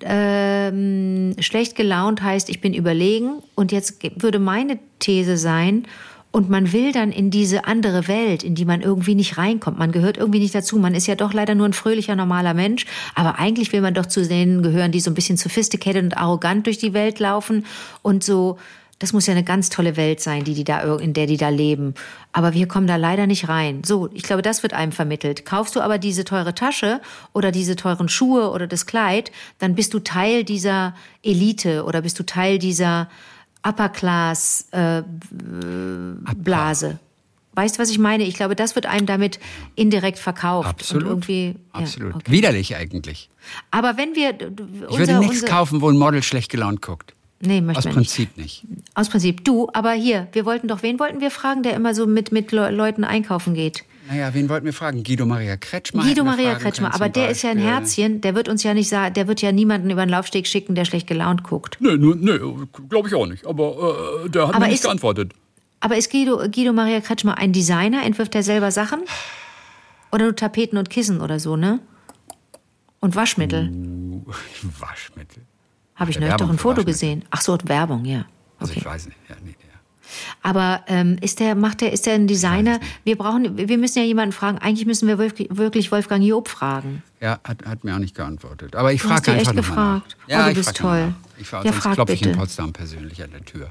[0.00, 3.44] Ähm, schlecht gelaunt heißt, ich bin überlegen.
[3.54, 5.86] Und jetzt würde meine These sein,
[6.34, 9.78] und man will dann in diese andere Welt, in die man irgendwie nicht reinkommt.
[9.78, 10.80] Man gehört irgendwie nicht dazu.
[10.80, 12.86] Man ist ja doch leider nur ein fröhlicher, normaler Mensch.
[13.14, 16.66] Aber eigentlich will man doch zu denen gehören, die so ein bisschen sophisticated und arrogant
[16.66, 17.64] durch die Welt laufen
[18.02, 18.58] und so.
[18.98, 21.50] Das muss ja eine ganz tolle Welt sein, die die da, in der die da
[21.50, 21.94] leben.
[22.32, 23.82] Aber wir kommen da leider nicht rein.
[23.84, 25.44] So, ich glaube, das wird einem vermittelt.
[25.44, 27.00] Kaufst du aber diese teure Tasche
[27.32, 32.18] oder diese teuren Schuhe oder das Kleid, dann bist du Teil dieser Elite oder bist
[32.18, 33.08] du Teil dieser
[33.66, 35.02] Upper Class äh,
[36.36, 36.98] Blase.
[37.56, 38.24] Weißt du, was ich meine?
[38.24, 39.38] Ich glaube, das wird einem damit
[39.76, 40.68] indirekt verkauft.
[40.68, 41.04] Absolut.
[41.04, 42.10] Und irgendwie, Absolut.
[42.12, 42.32] Ja, okay.
[42.32, 43.30] Widerlich eigentlich.
[43.70, 44.32] Aber wenn wir.
[44.32, 47.14] d- Ich würde unser- nichts unser- kaufen, wo ein Model schlecht gelaunt guckt.
[47.40, 48.08] Nee, möchte Aus man nicht.
[48.08, 48.64] Prinzip nicht.
[48.94, 49.44] Aus Prinzip.
[49.44, 52.50] Du, aber hier, wir wollten doch, wen wollten wir fragen, der immer so mit, mit
[52.52, 53.84] Le Leuten einkaufen geht?
[54.08, 55.02] Naja, wen wollten wir fragen?
[55.02, 56.02] Guido Maria Kretschmer?
[56.02, 57.72] Guido Maria Kretschmer, können aber der ist ja ein Beispiel.
[57.72, 60.74] Herzchen, der wird uns ja nicht sagen, der wird ja niemanden über den Laufsteg schicken,
[60.74, 61.78] der schlecht gelaunt guckt.
[61.80, 62.38] Nee, nee
[62.90, 63.46] glaube ich auch nicht.
[63.46, 65.32] Aber äh, der hat Aber mir nicht ist- geantwortet.
[65.80, 68.04] Aber ist Guido, Guido Maria Kretschmer ein Designer?
[68.04, 69.00] Entwirft er selber Sachen?
[70.12, 71.80] Oder nur Tapeten und Kissen oder so, ne?
[73.00, 73.70] Und Waschmittel.
[74.80, 75.42] Waschmittel.
[75.94, 77.24] Habe ich neulich doch ein Foto gesehen.
[77.30, 78.24] Ach so, Werbung, ja.
[78.58, 78.80] Also Okay.
[78.80, 79.18] ich weiß nicht.
[79.28, 79.54] Ja, nee.
[80.42, 82.80] Aber ähm, ist der, macht der, ist der ein Designer?
[83.04, 84.58] Wir brauchen, wir müssen ja jemanden fragen.
[84.58, 87.02] Eigentlich müssen wir wirklich Wolfgang Job fragen.
[87.20, 88.76] Ja, hat, hat mir auch nicht geantwortet.
[88.76, 90.16] Aber ich frage ihn einfach echt gefragt.
[90.20, 90.28] nach.
[90.28, 91.14] Ja, Oh, du ich bist toll.
[91.38, 92.32] Ich frage, Ja, sonst klopfe ich in.
[92.36, 93.70] Potsdam persönlich an der Tür.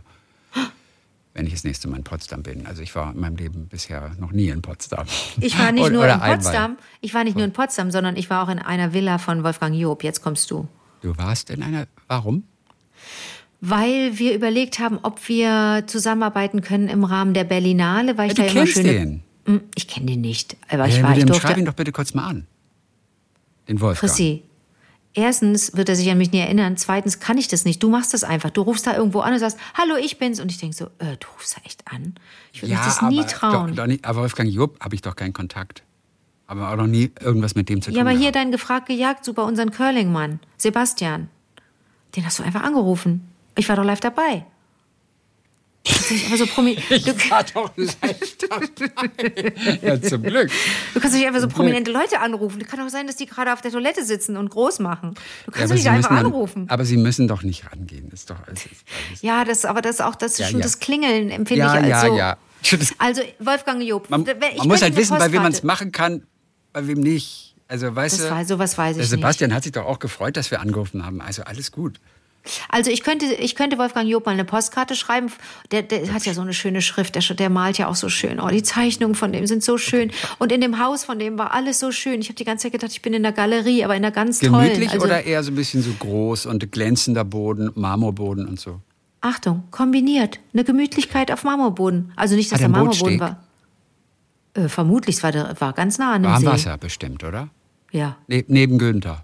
[1.35, 2.67] Wenn ich das nächste Mal in Potsdam bin.
[2.67, 5.07] Also ich war in meinem Leben bisher noch nie in Potsdam.
[5.41, 6.35] Ich war nicht nur in einmal.
[6.35, 9.43] Potsdam, ich war nicht nur in Potsdam, sondern ich war auch in einer Villa von
[9.43, 10.03] Wolfgang Job.
[10.03, 10.67] Jetzt kommst du.
[11.01, 11.87] Du warst in einer.
[12.07, 12.43] Warum?
[13.65, 18.43] Weil wir überlegt haben, ob wir zusammenarbeiten können im Rahmen der Berlinale, weil ich Ja,
[18.45, 18.91] da immer schöne.
[18.91, 19.23] den.
[19.45, 21.47] Hm, Ich kenne den nicht, aber ich ja, war, ich dann durfte.
[21.47, 22.45] schreib ihn doch bitte kurz mal an.
[23.69, 24.11] Den Wolfgang.
[24.11, 24.43] Chrissy,
[25.13, 26.75] erstens wird er sich an mich nie erinnern.
[26.75, 27.81] Zweitens kann ich das nicht.
[27.81, 28.49] Du machst das einfach.
[28.49, 30.41] Du rufst da irgendwo an und sagst, hallo, ich bin's.
[30.41, 32.15] Und ich denke so, äh, du rufst da echt an?
[32.51, 33.67] Ich würde Ja, mich das nie aber trauen.
[33.69, 35.83] Doch, doch nicht, aber Wolfgang Job habe ich doch keinen Kontakt.
[36.47, 37.95] Aber auch noch nie irgendwas mit dem zu tun.
[37.95, 38.35] ja, aber hier gehabt.
[38.35, 41.29] dein gefragt gejagt, super, unseren Curling-Mann, Sebastian.
[42.17, 43.29] Den hast du einfach angerufen.
[43.55, 44.45] Ich war doch live dabei.
[45.85, 49.53] Du kannst dich einfach so promi du, war doch live dabei.
[49.81, 50.49] ja, zum Glück.
[50.93, 52.65] du kannst nicht einfach so prominente Leute anrufen.
[52.65, 55.15] Kann doch sein, dass die gerade auf der Toilette sitzen und groß machen.
[55.45, 56.67] Du kannst doch nicht einfach anrufen.
[56.69, 58.09] Aber Sie müssen doch nicht rangehen.
[58.11, 58.61] Ist doch alles.
[58.65, 60.63] alles Ja, das, aber das auch das, Ja, schon ja.
[60.63, 62.37] das Klingeln empfinde ja, ich als ja, ja.
[62.97, 66.23] Also Wolfgang Job, Man, ich man muss halt wissen, bei wem man es machen kann,
[66.71, 67.55] bei wem nicht.
[67.67, 70.37] Also, weißt Das du, weiß- sowas weiß der ich Sebastian hat sich doch auch gefreut,
[70.37, 71.19] dass wir angerufen haben.
[71.21, 71.99] Also alles gut.
[72.69, 75.31] Also ich könnte, ich könnte Wolfgang Job mal eine Postkarte schreiben.
[75.71, 78.39] Der, der hat ja so eine schöne Schrift, der, der malt ja auch so schön.
[78.39, 80.11] Oh, die Zeichnungen von dem sind so schön.
[80.39, 82.19] Und in dem Haus von dem war alles so schön.
[82.19, 84.39] Ich habe die ganze Zeit gedacht, ich bin in der Galerie, aber in der ganz
[84.39, 84.51] tollen.
[84.65, 88.81] Gemütlich Also, oder eher so ein bisschen so groß und glänzender Boden, Marmorboden und so?
[89.21, 90.41] Achtung, kombiniert.
[90.53, 92.11] Eine Gemütlichkeit auf Marmorboden.
[92.17, 93.37] Also nicht, dass Hat der er Marmorboden Bootsteg?
[94.55, 94.63] war.
[94.65, 96.47] Äh, vermutlich, es war, der- war ganz nah an dem Warm See.
[96.47, 97.47] Wasser bestimmt, oder?
[97.91, 98.17] Ja.
[98.27, 99.23] Ne neben Günther.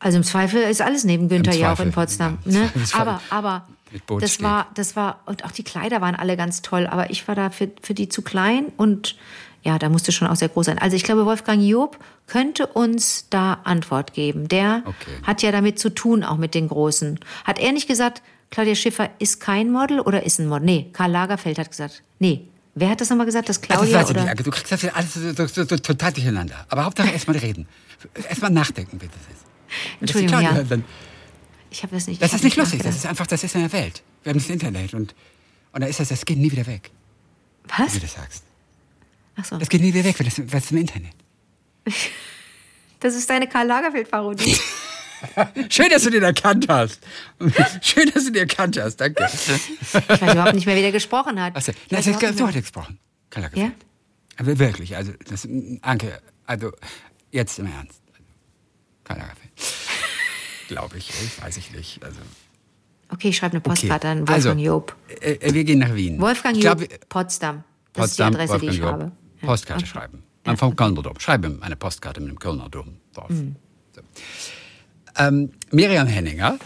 [0.00, 2.38] Also im Zweifel ist alles neben Günther ja auch in Potsdam.
[2.46, 2.60] ja.
[2.62, 2.70] Ne?
[2.94, 3.68] Aber, aber
[4.18, 7.34] das war, das war, und auch die Kleider waren alle ganz toll, aber ich war
[7.34, 9.16] da für, für die zu klein und
[9.62, 10.78] ja, da musste schon auch sehr groß sein.
[10.78, 14.48] Also ich glaube, Wolfgang Job könnte uns da Antwort geben.
[14.48, 15.10] Der Okay.
[15.26, 17.20] hat ja damit zu tun, auch mit den Großen.
[17.44, 20.64] Hat er nicht gesagt, Claudia Schiffer ist kein Model oder ist ein Model?
[20.64, 23.48] Nee, Karl Lagerfeld hat gesagt, nee, Wer hat das nochmal gesagt?
[23.48, 24.20] Das Also, Claudia das ich oder?
[24.22, 24.42] nicht, Anke.
[24.44, 26.54] Du kriegst das ja alles so, so, so total durcheinander.
[26.68, 27.66] Aber Hauptsache erstmal reden.
[28.28, 29.12] Erstmal nachdenken, bitte.
[30.00, 30.62] Entschuldigung, ja.
[30.62, 30.84] Dann,
[31.70, 32.20] Ich habe das nicht.
[32.22, 32.82] das ist nicht lustig.
[32.82, 34.02] Das ist einfach, das ist in der Welt.
[34.22, 35.14] Wir haben das Internet und,
[35.72, 36.90] und da ist das, das geht nie wieder weg,
[37.64, 37.92] wie Was?
[37.94, 38.44] du das sagst.
[39.36, 39.56] Ach so.
[39.58, 41.14] Das geht nie wieder weg, weil das, weil das ist im Internet.
[43.02, 44.54] Das ist deine Karl Lagerfeld-Parodie.
[45.70, 47.00] Schön, dass du den erkannt hast.
[47.80, 48.96] Schön, dass du den erkannt hast.
[48.96, 49.26] Danke.
[49.32, 51.54] Ich weiß überhaupt nicht mehr, wie der gesprochen hat.
[51.54, 52.98] Na, weiß das, so hat er gesprochen.
[53.30, 53.48] Karl Ja?
[53.62, 53.86] Lagerfeld.
[54.36, 55.48] Aber wirklich, also, das,
[55.80, 56.72] Anke, also,
[57.30, 58.02] jetzt im Ernst.
[59.04, 59.49] Karl Lagerfeld.
[60.68, 62.02] Glaube ich, ey, weiß ich nicht.
[62.04, 62.20] Also.
[63.08, 63.70] Okay, ich schreibe eine okay.
[63.70, 64.96] Postkarte an also, Wolfgang Job.
[65.20, 66.20] äh, äh, wir gehen nach Wien.
[66.20, 67.64] Wolfgang ich Job, glaub, Potsdam.
[67.92, 68.92] Das Potsdam, ist die Adresse, Wolfgang die ich Job.
[68.92, 69.12] habe.
[69.42, 69.46] Ja.
[69.48, 69.90] Postkarte Okay.
[69.90, 70.22] schreiben.
[70.44, 71.18] Am vom Kölner Dom.
[71.18, 73.30] Schreibe ihm eine Postkarte mit dem Kölner Dom drauf.
[73.30, 74.02] So.
[75.18, 76.58] Ähm, Miriam Henninger.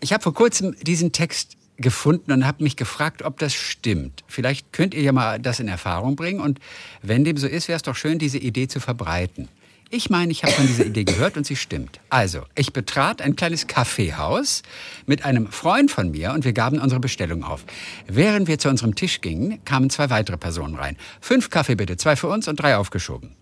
[0.00, 4.24] Ich habe vor kurzem diesen Text gefunden und habe mich gefragt, ob das stimmt.
[4.26, 6.58] Vielleicht könnt ihr ja mal das in Erfahrung bringen und
[7.02, 9.48] wenn dem so ist, wäre es doch schön, diese Idee zu verbreiten.
[9.88, 12.00] Ich meine, ich habe von dieser Idee gehört und sie stimmt.
[12.10, 14.62] Also, ich betrat ein kleines Kaffeehaus
[15.06, 17.64] mit einem Freund von mir und wir gaben unsere Bestellung auf.
[18.08, 20.96] Während wir zu unserem Tisch gingen, kamen zwei weitere Personen rein.
[21.20, 23.36] Fünf Kaffee bitte, zwei für uns und drei aufgeschoben.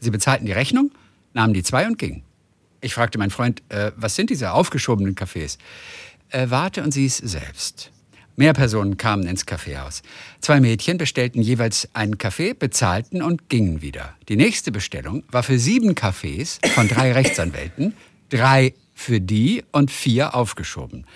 [0.00, 0.90] Sie bezahlten die Rechnung,
[1.32, 2.24] nahmen die zwei und gingen.
[2.80, 5.58] Ich fragte meinen Freund, äh, was sind diese aufgeschobenen Cafés?
[6.30, 7.92] Äh, warte und sieh's selbst.
[8.36, 10.02] Mehr Personen kamen ins Kaffeehaus.
[10.40, 14.14] Zwei Mädchen bestellten jeweils einen Kaffee, bezahlten und gingen wieder.
[14.28, 17.94] Die nächste Bestellung war für sieben Kaffees von drei Rechtsanwälten,
[18.30, 21.06] drei für die und vier aufgeschoben.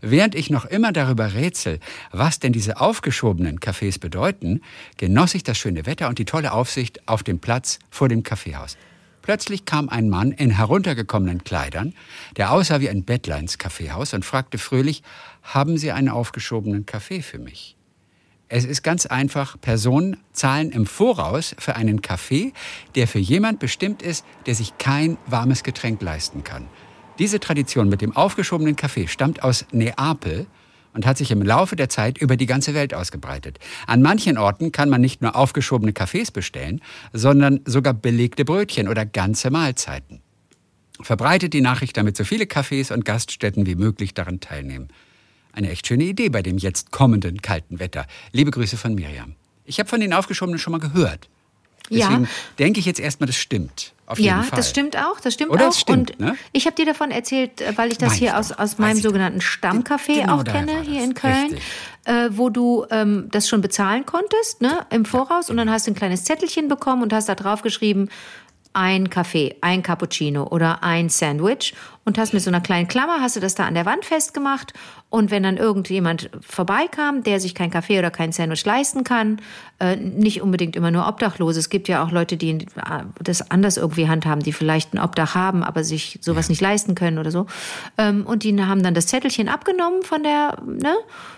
[0.00, 1.78] Während ich noch immer darüber rätsel,
[2.10, 4.62] was denn diese aufgeschobenen Cafés bedeuten,
[4.96, 8.76] genoss ich das schöne Wetter und die tolle Aufsicht auf dem Platz vor dem Kaffeehaus.
[9.22, 11.94] Plötzlich kam ein Mann in heruntergekommenen Kleidern,
[12.36, 15.02] der aussah wie ein Bettler ins Kaffeehaus und fragte fröhlich,
[15.42, 17.76] haben Sie einen aufgeschobenen Kaffee für mich?
[18.48, 22.52] Es ist ganz einfach, Personen zahlen im Voraus für einen Kaffee,
[22.94, 26.68] der für jemand bestimmt ist, der sich kein warmes Getränk leisten kann.
[27.18, 30.46] Diese Tradition mit dem aufgeschobenen Kaffee stammt aus Neapel
[30.92, 33.58] und hat sich im Laufe der Zeit über die ganze Welt ausgebreitet.
[33.86, 39.06] An manchen Orten kann man nicht nur aufgeschobene Kaffees bestellen, sondern sogar belegte Brötchen oder
[39.06, 40.20] ganze Mahlzeiten.
[41.00, 44.88] Verbreitet die Nachricht, damit so viele Cafés und Gaststätten wie möglich daran teilnehmen.
[45.52, 48.06] Eine echt schöne Idee bei dem jetzt kommenden kalten Wetter.
[48.32, 49.34] Liebe Grüße von Miriam.
[49.64, 51.28] Ich habe von den Aufgeschobenen schon mal gehört.
[51.88, 52.08] Ja.
[52.08, 53.92] Deswegen denke ich jetzt erstmal, das stimmt.
[54.06, 54.56] Auf jeden Ja, Fall.
[54.56, 55.64] das stimmt auch, das stimmt Oder?
[55.64, 55.66] auch.
[55.68, 56.36] Das stimmt, und ne?
[56.52, 59.40] ich habe dir davon erzählt, äh, weil ich das Weiß hier aus, aus meinem sogenannten
[59.40, 61.56] Stammcafé Genau auch kenne, hier in Köln,
[62.04, 65.50] äh, wo du ähm, das schon bezahlen konntest, ne, im Voraus.
[65.50, 68.08] Und dann hast du ein kleines Zettelchen bekommen und hast da drauf geschrieben,
[68.74, 73.36] ein Kaffee, ein Cappuccino oder ein Sandwich und hast mit so einer kleinen Klammer, hast
[73.36, 74.72] du das da an der Wand festgemacht.
[75.08, 79.40] Und wenn dann irgendjemand vorbeikam, der sich kein Kaffee oder kein Sandwich leisten kann,
[79.78, 82.66] äh, nicht unbedingt immer nur Obdachlose, es gibt ja auch Leute, die äh,
[83.22, 87.18] das anders irgendwie handhaben, die vielleicht ein Obdach haben, aber sich sowas nicht leisten können
[87.18, 87.46] oder so.
[87.98, 90.94] Ähm, und die haben dann das Zettelchen abgenommen von der, ne,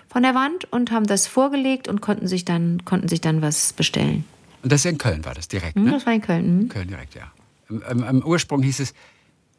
[0.09, 3.73] von der Wand und haben das vorgelegt und konnten sich dann, konnten sich dann was
[3.73, 4.25] bestellen.
[4.65, 5.91] Und das in Köln war das direkt, Hm, ne?
[5.93, 6.45] Das war in Köln.
[6.63, 6.69] hm.
[6.71, 7.31] Köln direkt, ja.
[7.69, 8.95] Im, im, Ursprung hieß es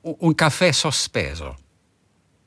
[0.03, 1.55] un café sospeso.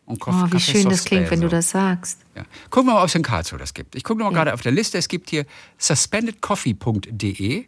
[0.06, 1.56] Un Oh, wie café schön das klingt, wenn du sospeso.
[1.56, 2.18] das sagst.
[2.34, 2.44] Ja.
[2.70, 3.94] Gucken wir mal, ob es in Karlsruhe das gibt.
[3.94, 4.98] Ich gucke mal gerade auf der Liste.
[4.98, 5.44] Es gibt hier
[5.78, 7.64] suspendedcoffee.de.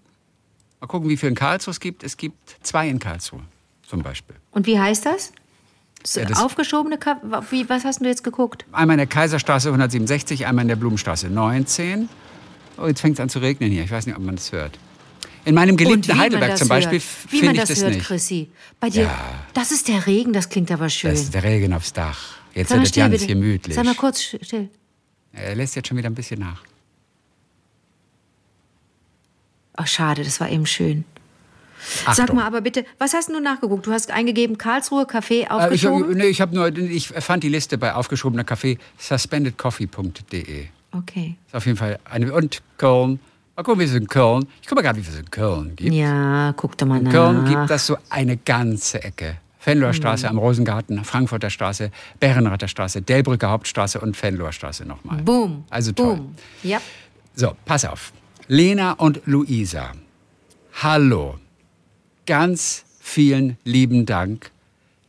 [0.80, 2.02] Mal gucken, wie viel in Karlsruhe es gibt.
[2.04, 3.42] Es gibt zwei in Karlsruhe
[3.86, 4.36] zum Beispiel.
[4.52, 5.32] Und wie heißt das?
[6.14, 6.98] Ja, das- Aufgeschobene
[7.50, 8.64] wie, Was hast du jetzt geguckt?
[8.72, 12.08] Einmal in der Kaiserstraße 167, einmal in der Blumenstraße 19.
[12.80, 13.84] Oh, jetzt fängt es an zu regnen hier.
[13.84, 14.78] Ich weiß nicht, ob man das hört.
[15.44, 18.06] In meinem geliebten Heidelberg zum Beispiel finde man ich das, das hört, nicht.
[18.06, 18.50] Chrissy.
[18.78, 19.34] Bei dir, Ja.
[19.54, 21.10] das ist der Regen, das klingt aber schön.
[21.10, 22.18] Das ist der Regen aufs Dach.
[22.54, 23.26] Jetzt wird es ganz bitte.
[23.26, 23.74] gemütlich.
[23.74, 24.68] Sag mal kurz still.
[25.32, 26.62] Er lässt jetzt schon wieder ein bisschen nach.
[29.76, 31.04] Ach, schade, das war eben schön.
[32.04, 32.14] Achtung.
[32.26, 33.86] Sag mal aber bitte, was hast du nachgeguckt?
[33.86, 36.16] Du hast eingegeben Karlsruhe Kaffee Äh, ich, aufgeschoben?
[36.18, 40.66] nee, ich, nur, ich fand die Liste bei aufgeschobener Kaffee suspendedcoffee.de.
[40.92, 41.36] okay.
[41.46, 42.32] Ist auf jeden Fall eine.
[42.32, 43.20] Und Köln.
[43.56, 44.46] Mal gucken, wie es in Köln.
[44.62, 45.92] Ich gucke mal gerade, wie es in Köln gibt.
[45.94, 47.12] Ja, guck doch mal In nach.
[47.12, 49.36] Köln gibt das so eine ganze Ecke.
[49.62, 50.30] Venloer Straße Mhm.
[50.30, 55.20] am Rosengarten, Frankfurter Straße, Bärenrather Straße, Delbrücker Hauptstraße und Venloer Straße nochmal.
[55.22, 55.64] Boom.
[55.68, 56.16] Also toll.
[56.16, 56.34] Boom.
[56.62, 56.80] Ja.
[57.34, 58.12] So, pass auf.
[58.48, 59.92] Lena und Luisa.
[60.82, 61.38] Hallo.
[62.26, 64.50] Ganz vielen lieben Dank,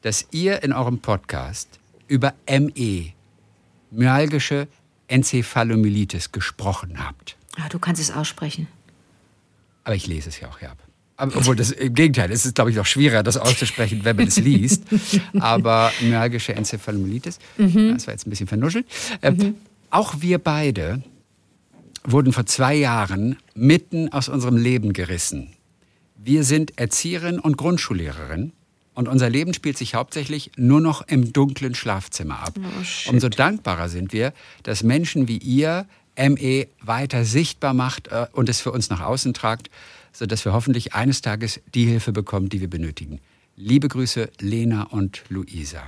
[0.02, 3.14] dass ihr in eurem Podcast über ME,
[3.92, 4.68] myalgische
[5.12, 7.36] Enzephalomyelitis, gesprochen habt.
[7.58, 8.68] Ah, du kannst es aussprechen.
[9.84, 10.60] Aber ich lese es ja auch.
[11.18, 14.28] Aber, obwohl das im Gegenteil, es ist, glaube ich, noch schwerer, das auszusprechen, wenn man
[14.28, 14.84] es liest.
[15.40, 18.88] Aber myalgische Enzephalomyelitis, das war jetzt ein bisschen vernuschelt.
[19.22, 19.56] Ähm,
[19.90, 21.04] Auch wir beide
[22.04, 25.54] wurden vor zwei Jahren mitten aus unserem Leben gerissen.
[26.16, 28.54] Wir sind Erzieherin und Grundschullehrerin
[29.02, 32.54] und unser Leben spielt sich hauptsächlich nur noch im dunklen Schlafzimmer ab.
[33.08, 38.62] Umso dankbarer sind wir, dass Menschen wie ihr ME weiter sichtbar macht äh, und es
[38.62, 39.72] für uns nach außen tragt,
[40.14, 43.20] sodass wir hoffentlich eines Tages die Hilfe bekommen, die wir benötigen.
[43.56, 45.82] Liebe Grüße, Lena und Luisa.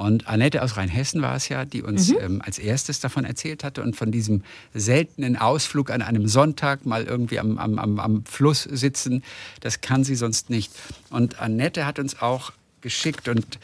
[0.00, 3.82] Und Annette aus Rheinhessen war es ja, die uns ähm, als erstes davon erzählt hatte
[3.82, 8.62] und von diesem seltenen Ausflug an einem Sonntag mal irgendwie am, am, am, am Fluss
[8.62, 9.22] sitzen.
[9.60, 10.72] Das kann sie sonst nicht.
[11.10, 13.58] Und Annette hat uns auch geschickt und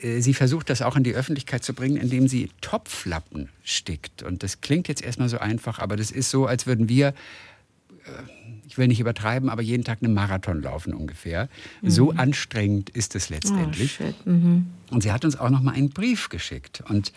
[0.00, 4.24] äh, sie versucht das auch in die Öffentlichkeit zu bringen, indem sie Topflappen stickt.
[4.24, 7.14] Und das klingt jetzt erstmal so einfach, aber das ist so, als würden wir
[8.68, 11.48] ich will nicht übertreiben, aber jeden Tag einen Marathon laufen ungefähr.
[11.82, 13.98] So anstrengend ist es letztendlich.
[14.00, 14.30] Oh.
[14.30, 14.66] Mhm.
[14.90, 16.82] Und sie hat uns auch noch mal einen Brief geschickt.
[16.86, 17.12] Und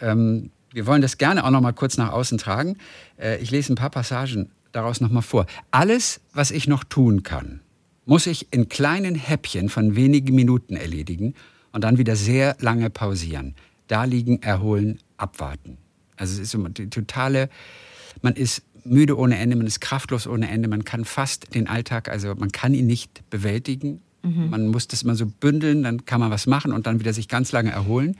[0.00, 2.76] ähm, wir wollen das gerne auch noch mal kurz nach außen tragen.
[3.20, 5.46] Äh, ich lese ein paar Passagen daraus noch mal vor.
[5.72, 7.60] Alles, was ich noch tun kann,
[8.06, 11.34] muss ich in kleinen Häppchen von wenigen Minuten erledigen
[11.72, 13.56] und dann wieder sehr lange pausieren.
[13.88, 15.76] Da liegen, erholen, abwarten.
[16.16, 17.50] Also es ist so die totale,
[18.22, 22.08] man ist müde ohne Ende, man ist kraftlos ohne Ende, man kann fast den Alltag,
[22.08, 24.00] also man kann ihn nicht bewältigen.
[24.50, 27.28] Man muss das immer so bündeln, dann kann man was machen und dann wieder sich
[27.28, 28.16] ganz lange erholen.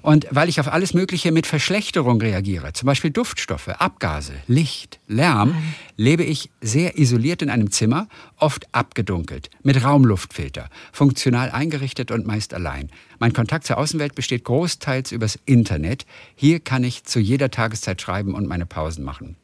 [0.00, 5.54] Und weil ich auf alles Mögliche mit Verschlechterung reagiere, zum Beispiel Duftstoffe, Abgase, Licht, Lärm,
[5.96, 8.06] lebe ich sehr isoliert in einem Zimmer,
[8.36, 12.88] oft abgedunkelt, mit Raumluftfilter, funktional eingerichtet und meist allein.
[13.18, 16.06] Mein Kontakt zur Außenwelt besteht großteils übers Internet.
[16.36, 19.36] Hier kann ich zu jeder Tageszeit schreiben und meine Pausen machen.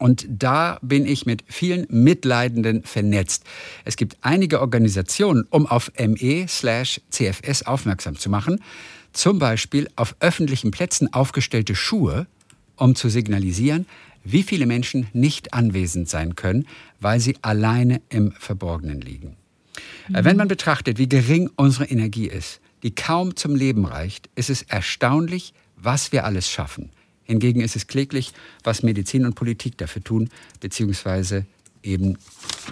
[0.00, 3.44] Und da bin ich mit vielen Mitleidenden vernetzt.
[3.84, 8.62] Es gibt einige Organisationen, um auf ME/CFS aufmerksam zu machen.
[9.12, 12.26] Zum Beispiel auf öffentlichen Plätzen aufgestellte Schuhe,
[12.76, 13.84] um zu signalisieren,
[14.24, 16.66] wie viele Menschen nicht anwesend sein können,
[16.98, 19.36] weil sie alleine im Verborgenen liegen.
[20.14, 24.48] Äh, Wenn man betrachtet, wie gering unsere Energie ist, die kaum zum Leben reicht, ist
[24.48, 26.90] es erstaunlich, was wir alles schaffen.
[27.30, 28.32] Hingegen ist es kläglich,
[28.64, 31.46] was Medizin und Politik dafür tun, beziehungsweise
[31.80, 32.18] eben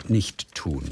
[0.09, 0.83] nicht tun.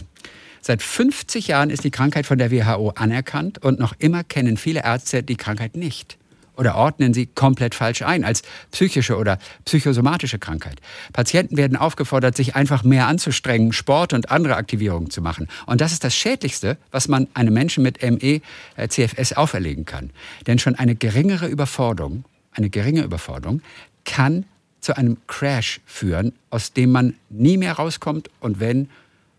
[0.60, 4.84] Seit 50 Jahren ist die Krankheit von der WHO anerkannt und noch immer kennen viele
[4.84, 6.16] Ärzte die Krankheit nicht
[6.54, 10.80] oder ordnen sie komplett falsch ein als psychische oder psychosomatische Krankheit.
[11.12, 15.48] Patienten werden aufgefordert, sich einfach mehr anzustrengen, Sport und andere Aktivierungen zu machen.
[15.66, 18.40] Und das ist das Schädlichste, was man einem Menschen mit ME,
[18.88, 20.10] CFS auferlegen kann.
[20.46, 22.24] Denn schon eine geringere Überforderung,
[22.56, 23.62] eine geringe Überforderung
[24.04, 24.44] kann
[24.80, 28.88] zu einem Crash führen, aus dem man nie mehr rauskommt und wenn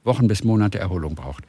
[0.03, 1.43] Wochen bis Monate Erholung braucht.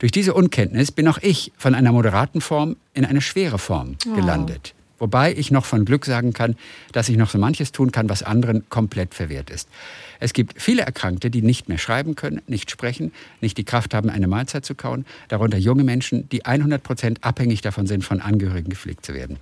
[0.00, 4.74] Durch diese Unkenntnis bin auch ich von einer moderaten Form in eine schwere Form gelandet.
[5.00, 6.56] Wobei ich noch von Glück sagen kann,
[6.92, 9.66] dass ich noch so manches tun kann, was anderen komplett verwehrt ist.
[10.20, 14.10] Es gibt viele Erkrankte, die nicht mehr schreiben können, nicht sprechen, nicht die Kraft haben,
[14.10, 15.06] eine Mahlzeit zu kauen.
[15.28, 19.38] Darunter junge Menschen, die 100 Prozent abhängig davon sind, von Angehörigen gepflegt zu werden.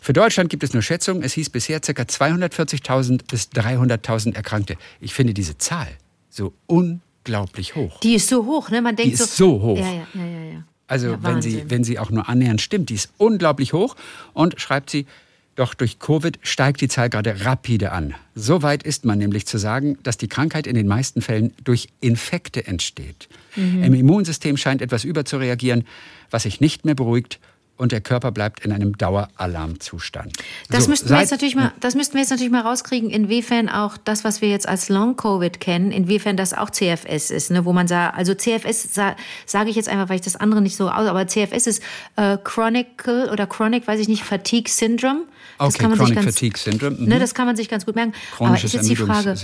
[0.00, 1.22] Für Deutschland gibt es nur Schätzungen.
[1.22, 1.90] Es hieß bisher ca.
[1.92, 4.76] 240.000 bis 300.000 Erkrankte.
[5.00, 5.88] Ich finde diese Zahl
[6.30, 8.00] so unglaublich hoch.
[8.00, 8.80] Die ist so hoch, ne?
[8.80, 9.78] Man denkt Die ist so hoch.
[9.78, 10.64] Ja, ja, ja, ja.
[10.86, 13.94] Also Ja, wenn, sie, wenn sie auch nur annähernd stimmt, die ist unglaublich hoch.
[14.32, 15.06] Und schreibt sie,
[15.54, 18.14] doch durch Covid steigt die Zahl gerade rapide an.
[18.34, 21.88] So weit ist man nämlich zu sagen, dass die Krankheit in den meisten Fällen durch
[22.00, 23.28] Infekte entsteht.
[23.56, 23.82] Mhm.
[23.82, 25.84] Im Immunsystem scheint etwas überzureagieren,
[26.30, 27.40] was sich nicht mehr beruhigt
[27.80, 30.36] und der Körper bleibt in einem Daueralarmzustand.
[30.68, 33.70] Das, So, müssten wir jetzt natürlich mal, das müssten wir jetzt natürlich mal rauskriegen, inwiefern
[33.70, 37.50] auch das, was wir jetzt als Long-Covid kennen, inwiefern das auch CFS ist.
[37.50, 37.64] Ne?
[37.64, 39.16] Wo man sagt, also CFS sa
[39.46, 41.82] sage ich jetzt einfach, weil ich das andere nicht so aus, aber CFS ist
[42.16, 45.22] äh, Chronicle oder Chronic, weiß ich nicht, Fatigue Syndrome.
[45.60, 47.06] Das Okay, kann man sich Chronic ganz, Fatigue Syndrome, mhm.
[47.06, 48.14] Ne, das kann man sich ganz gut merken.
[48.34, 49.34] Chronisches aber ist jetzt die Frage,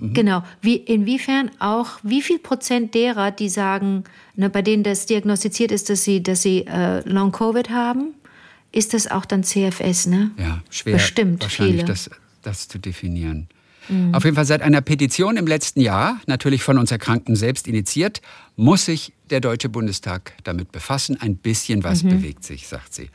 [0.00, 0.14] mhm.
[0.14, 4.04] genau, wie, inwiefern auch, wie viel Prozent derer, die sagen,
[4.36, 8.14] ne, bei denen das diagnostiziert ist, dass sie, dass sie äh, Long-Covid haben,
[8.72, 10.30] ist das auch dann CFS, ne?
[10.38, 10.94] Ja, schwer.
[10.94, 11.86] Bestimmt wahrscheinlich viele.
[11.86, 12.10] Das,
[12.40, 13.48] das zu definieren.
[14.12, 18.20] Auf jeden Fall seit einer Petition im letzten Jahr, natürlich von uns Erkrankten selbst initiiert,
[18.56, 21.20] muss sich der Deutsche Bundestag damit befassen.
[21.20, 23.10] Ein bisschen was bewegt sich, sagt sie.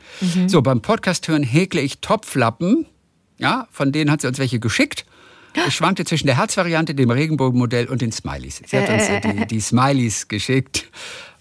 [0.46, 2.86] So, beim Podcast hören häkle ich Topflappen.
[3.38, 5.04] Ja, von denen hat sie uns welche geschickt.
[5.66, 8.62] Ich schwankte zwischen der Herzvariante, dem Regenbogenmodell und den Smileys.
[8.66, 10.88] Sie hat uns äh, die, die Smileys geschickt.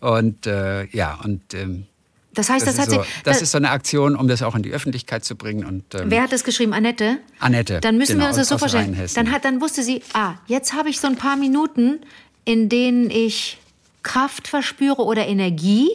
[0.01, 1.85] Und äh, ja, und ähm,
[2.33, 3.09] Das heißt, das, das, ist hat so, sie.
[3.25, 5.65] das da- ist so eine Aktion, um das auch in die Öffentlichkeit zu bringen.
[5.65, 6.73] Und, ähm, wer hat das geschrieben?
[6.73, 7.17] Annette?
[7.39, 8.97] Annette, Dann müssen genau, wir uns das so vorstellen.
[9.15, 11.99] Dann, hat, dann wusste sie, ah, jetzt habe ich so ein paar Minuten,
[12.45, 13.57] in denen ich
[14.03, 15.89] Kraft verspüre oder Energie.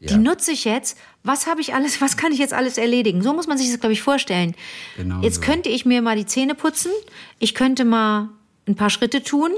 [0.00, 0.16] Die Ja.
[0.18, 0.96] nutze ich jetzt.
[1.24, 3.22] Was habe ich alles, was kann ich jetzt alles erledigen?
[3.22, 4.54] So muss man sich das, glaube ich, vorstellen.
[4.96, 5.40] Genau jetzt so.
[5.40, 6.92] könnte ich mir mal die Zähne putzen.
[7.40, 8.28] Ich könnte mal
[8.68, 9.50] ein paar Schritte tun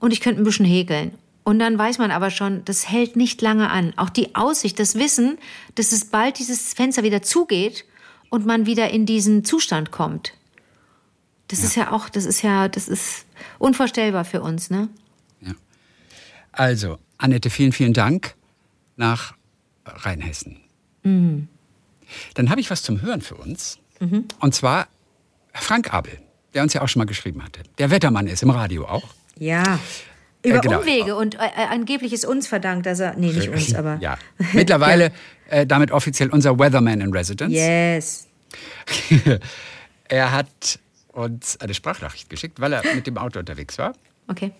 [0.00, 1.12] und ich könnte ein bisschen häkeln.
[1.48, 3.94] Und dann weiß man aber schon, das hält nicht lange an.
[3.96, 5.38] Auch die Aussicht, das Wissen,
[5.76, 7.86] dass es bald dieses Fenster wieder zugeht
[8.28, 10.34] und man wieder in diesen Zustand kommt.
[11.46, 13.24] Das ist ja auch, das ist ja, das ist
[13.58, 14.90] unvorstellbar für uns, ne?
[15.40, 15.54] Ja.
[16.52, 18.34] Also, Annette, vielen, vielen Dank
[18.96, 19.34] nach
[19.86, 20.60] Rheinhessen.
[21.02, 23.78] Dann habe ich was zum Hören für uns.
[24.38, 24.86] Und zwar
[25.54, 26.20] Frank Abel,
[26.52, 27.62] der uns ja auch schon mal geschrieben hatte.
[27.78, 29.14] Der Wettermann ist im Radio auch.
[29.38, 29.78] Ja.
[30.44, 30.80] Über genau.
[30.80, 33.98] Umwege und äh, äh, angeblich ist uns verdankt, dass er, nee, nicht uns, aber.
[34.00, 34.18] Ja.
[34.52, 35.12] Mittlerweile
[35.48, 37.54] äh, damit offiziell unser Weatherman in Residence.
[37.54, 38.28] Yes.
[40.08, 40.78] er hat
[41.12, 43.94] uns eine Sprachnachricht geschickt, weil er mit dem Auto unterwegs war.
[44.28, 44.52] Okay.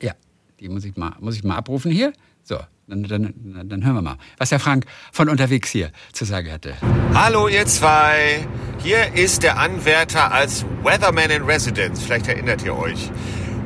[0.00, 0.12] Ja,
[0.58, 2.12] die muss ich mal, muss ich mal abrufen hier.
[2.42, 2.58] So,
[2.88, 6.74] dann, dann, dann hören wir mal, was der Frank von unterwegs hier zu sagen hatte.
[7.14, 8.46] Hallo ihr zwei,
[8.82, 12.02] hier ist der Anwärter als Weatherman in Residence.
[12.02, 13.10] Vielleicht erinnert ihr euch.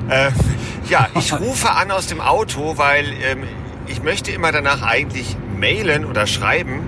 [0.09, 0.31] Äh,
[0.89, 3.45] ja, ich rufe an aus dem Auto, weil ähm,
[3.87, 6.81] ich möchte immer danach eigentlich mailen oder schreiben.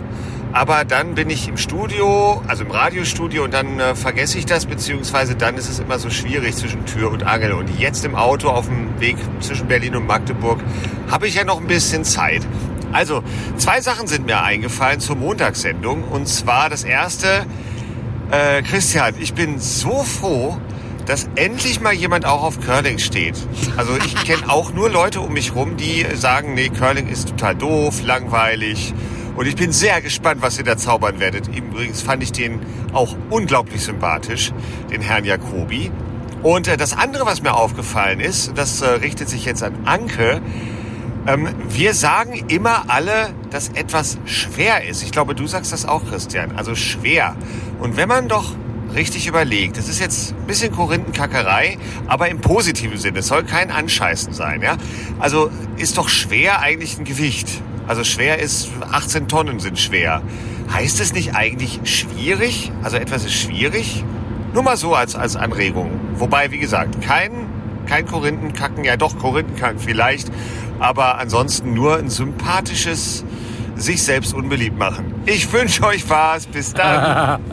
[0.52, 4.66] Aber dann bin ich im Studio, also im Radiostudio und dann äh, vergesse ich das,
[4.66, 7.52] beziehungsweise dann ist es immer so schwierig zwischen Tür und Angel.
[7.52, 10.60] Und jetzt im Auto auf dem Weg zwischen Berlin und Magdeburg
[11.08, 12.42] habe ich ja noch ein bisschen Zeit.
[12.92, 13.22] Also,
[13.58, 16.02] zwei Sachen sind mir eingefallen zur Montagssendung.
[16.02, 17.46] Und zwar das erste,
[18.32, 20.58] äh, Christian, ich bin so froh,
[21.06, 23.34] dass endlich mal jemand auch auf Curling steht.
[23.76, 27.54] Also ich kenne auch nur Leute um mich rum, die sagen, nee, Curling ist total
[27.54, 28.94] doof, langweilig.
[29.36, 31.48] Und ich bin sehr gespannt, was ihr da zaubern werdet.
[31.48, 32.60] Übrigens fand ich den
[32.92, 34.52] auch unglaublich sympathisch,
[34.90, 35.90] den Herrn Jacobi.
[36.42, 40.40] Und äh, das andere, was mir aufgefallen ist, das äh, richtet sich jetzt an Anke,
[41.26, 45.02] ähm, wir sagen immer alle, dass etwas schwer ist.
[45.02, 46.52] Ich glaube, du sagst das auch, Christian.
[46.56, 47.36] Also schwer.
[47.78, 48.54] Und wenn man doch
[48.94, 53.20] richtig überlegt, das ist jetzt ein bisschen Korinthenkackerei, aber im positiven Sinne.
[53.20, 54.76] Es soll kein Anscheißen sein, ja.
[55.18, 57.62] Also ist doch schwer eigentlich ein Gewicht.
[57.86, 60.22] Also schwer ist, 18 Tonnen sind schwer.
[60.72, 62.70] Heißt es nicht eigentlich schwierig?
[62.82, 64.04] Also etwas ist schwierig?
[64.52, 65.90] Nur mal so als, als Anregung.
[66.14, 67.32] Wobei, wie gesagt, kein,
[67.86, 70.30] kein Korinthenkacken, ja doch Korinthenkacken vielleicht,
[70.78, 73.24] aber ansonsten nur ein sympathisches
[73.80, 75.14] sich selbst unbeliebt machen.
[75.26, 76.46] Ich wünsche euch was.
[76.46, 77.40] Bis dann.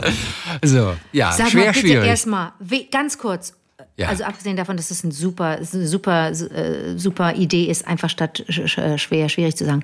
[0.64, 2.08] So, ja, Sag schwer, mal bitte schwierig.
[2.08, 2.52] erstmal,
[2.92, 3.54] ganz kurz.
[3.96, 4.08] Ja.
[4.10, 8.40] Also abgesehen davon, dass es ein super, eine super, äh, super Idee ist, einfach statt
[8.48, 9.84] äh, schwer, schwierig zu sagen.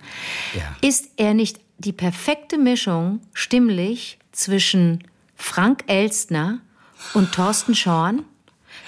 [0.55, 0.87] Ja.
[0.87, 5.03] Ist er nicht die perfekte Mischung stimmlich zwischen
[5.35, 6.59] Frank Elstner
[7.13, 8.23] und Thorsten Schorn?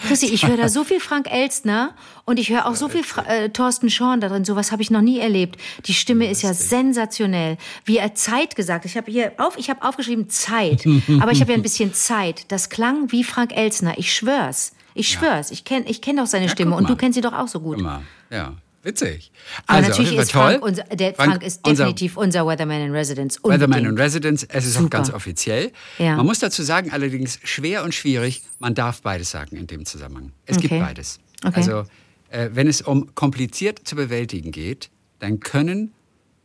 [0.03, 1.93] Chrissy, ich höre da so viel Frank Elstner
[2.25, 4.45] und ich höre auch so viel Fra äh, Thorsten Schorn da drin.
[4.45, 5.59] Sowas habe ich noch nie erlebt.
[5.85, 7.57] Die Stimme ist ja sensationell.
[7.85, 8.85] Wie er Zeit gesagt.
[8.85, 10.85] Ich habe hier auf, ich habe aufgeschrieben Zeit,
[11.19, 12.51] aber ich habe ja ein bisschen Zeit.
[12.51, 13.97] Das klang wie Frank Elstner.
[13.97, 14.73] Ich schwör's.
[14.93, 15.51] Ich schwör's.
[15.51, 17.59] Ich kenne ich kenn doch seine Stimme guck und du kennst sie doch auch so
[17.59, 17.79] gut.
[17.79, 18.03] Immer.
[18.29, 18.53] Ja,
[18.86, 19.31] witzig.
[19.67, 20.69] Also, natürlich auf jeden ist Fall Frank, toll.
[20.69, 23.39] unser, der Frank, ist unser definitiv unser Weatherman in Residence.
[23.43, 23.99] Weatherman in Unbedingt.
[23.99, 24.97] Residence, es ist auch Super.
[24.97, 25.71] ganz offiziell.
[25.97, 26.15] Ja.
[26.15, 30.31] Man muss dazu sagen, allerdings schwer und schwierig, man darf beides sagen in dem Zusammenhang.
[30.45, 30.81] Es gibt Okay.
[30.81, 31.19] beides.
[31.43, 31.55] Okay.
[31.55, 31.83] Also,
[32.29, 35.91] äh, wenn es um kompliziert zu bewältigen geht, dann können,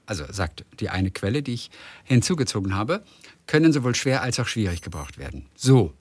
[0.06, 1.70] also sagt die eine Quelle, die ich
[2.04, 3.02] hinzugezogen habe,
[3.46, 5.46] können sowohl schwer als auch schwierig gebraucht werden.
[5.54, 5.92] So.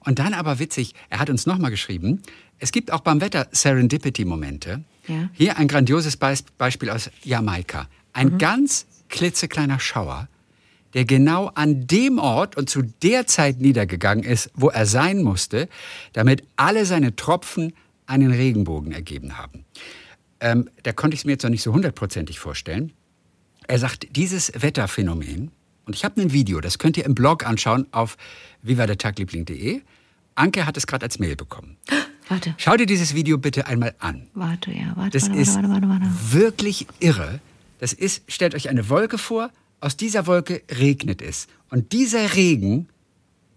[0.00, 2.22] Und dann aber witzig, er hat uns nochmal geschrieben,
[2.60, 4.84] es gibt auch beim Wetter Serendipity-Momente.
[5.08, 5.30] Ja.
[5.32, 7.88] Hier ein grandioses Beis Beispiel aus Jamaika.
[8.12, 10.28] Ein ganz klitzekleiner Schauer,
[10.94, 15.68] der genau an dem Ort und zu der Zeit niedergegangen ist, wo er sein musste,
[16.12, 17.72] damit alle seine Tropfen
[18.06, 19.64] einen Regenbogen ergeben haben.
[20.40, 22.92] Ähm, da konnte ich es mir jetzt noch nicht so hundertprozentig vorstellen.
[23.68, 25.50] Er sagt, dieses Wetterphänomen,
[25.86, 28.16] und ich habe ein Video, das könnt ihr im Blog anschauen auf
[28.62, 29.82] vivadetagliebling.de.
[30.34, 31.76] Anke hat es gerade als Mail bekommen.
[32.30, 34.28] Warte, Schau dir dieses Video bitte einmal an.
[34.34, 37.40] warte, ja, warte, Das warte, ist warte, warte, warte, wirklich irre.
[37.80, 39.50] Das ist, stellt euch eine Wolke vor,
[39.80, 41.48] aus dieser Wolke regnet es.
[41.70, 42.88] Und dieser Regen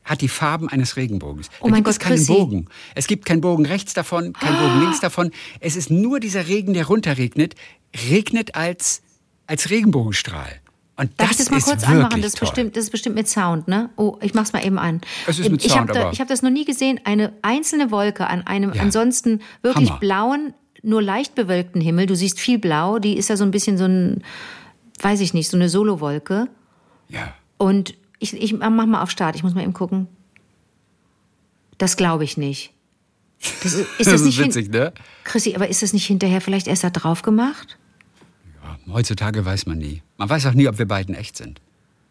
[0.04, 1.50] hat die Farben eines Regenbogens.
[1.60, 2.34] Oh da mein gibt es Gott, keinen Chrissy.
[2.34, 2.68] Bogen.
[2.96, 5.32] Es gibt keinen Bogen rechts davon, keinen Bogen links davon.
[5.60, 7.56] Es ist nur dieser Regen, der runterregnet,
[8.10, 9.02] regnet als,
[9.46, 10.63] als Regenbogenstrahl.
[10.96, 12.22] Und Darf das ich das mal kurz anmachen?
[12.22, 12.48] Das ist, toll.
[12.48, 13.90] bestimmt, das ist bestimmt mit Sound, ne?
[13.96, 15.02] Oh, ich mach's mal eben an.
[15.28, 17.00] Es ist mit ich Sound, hab da, Ich habe das noch nie gesehen.
[17.04, 18.82] Eine einzelne Wolke an einem Ja.
[18.84, 20.00] ansonsten wirklich Hammer.
[20.00, 22.06] blauen, nur leicht bewölkten Himmel.
[22.06, 23.00] Du siehst viel Blau.
[23.00, 24.24] Die ist ja so ein bisschen so ein,
[25.02, 26.48] weiß ich nicht, so eine Solowolke.
[27.10, 27.34] Ja.
[27.58, 29.36] Und ich, ich mach mal auf Start.
[29.36, 30.08] Ich muss mal eben gucken.
[31.80, 32.72] Das glaube ich nicht.
[33.64, 34.94] Das ist, ist das, Das ist nicht witzig, ne?
[35.24, 37.78] Chrissy, aber ist das nicht hinterher vielleicht erst da drauf gemacht?
[38.92, 40.02] Heutzutage weiß man nie.
[40.18, 41.62] Man weiß auch nie, ob wir beiden echt sind.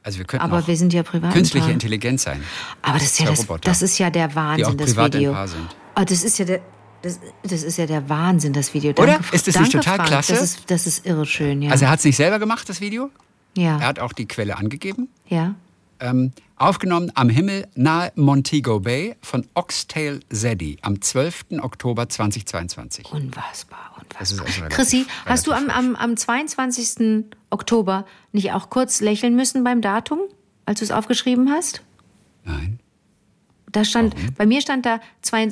[0.03, 1.33] Also wir könnten Aber auch wir sind ja privat.
[1.33, 1.71] künstliche.
[1.71, 2.43] Intelligenz sein.
[2.83, 5.33] Aber das ist ja, das, das ist ja der die auch Wahnsinn, das Video.
[5.33, 5.77] Paar sind.
[5.97, 6.61] Oh, das ist ja der.
[7.03, 8.91] Das, das ist ja der Wahnsinn, das Video.
[8.93, 9.07] Oder?
[9.07, 10.09] Danke, Ist das danke, nicht total Frank.
[10.09, 10.33] klasse?
[10.35, 11.71] Das ist, das ist irre schön, ja.
[11.73, 13.11] Also er hat es nicht selber gemacht, das Video.
[13.57, 13.81] Er ja.
[13.81, 15.09] hat auch die Quelle angegeben.
[15.29, 15.55] ja.
[16.01, 21.45] Ähm, aufgenommen am Himmel nahe Montego Bay von Oxtail Zeddy am 12.
[21.61, 23.13] Oktober 2022.
[23.13, 27.25] Unfassbar, Das ist also Chrissy, hast du am, am, am 22.
[27.51, 30.21] Oktober nicht auch kurz lächeln müssen beim Datum,
[30.65, 31.83] als du es aufgeschrieben hast?
[32.45, 32.79] Nein.
[33.73, 35.01] Da stand, bei mir stand da,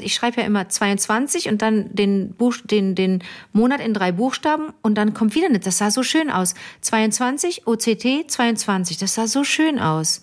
[0.01, 4.75] ich schreibe ja immer 22 und dann den, Buch, den, den Monat in drei Buchstaben
[4.83, 5.67] und dann kommt wieder nicht.
[5.67, 6.55] Das sah so schön aus.
[6.83, 8.99] 22, OCT, 22.
[8.99, 10.21] Das sah so schön aus.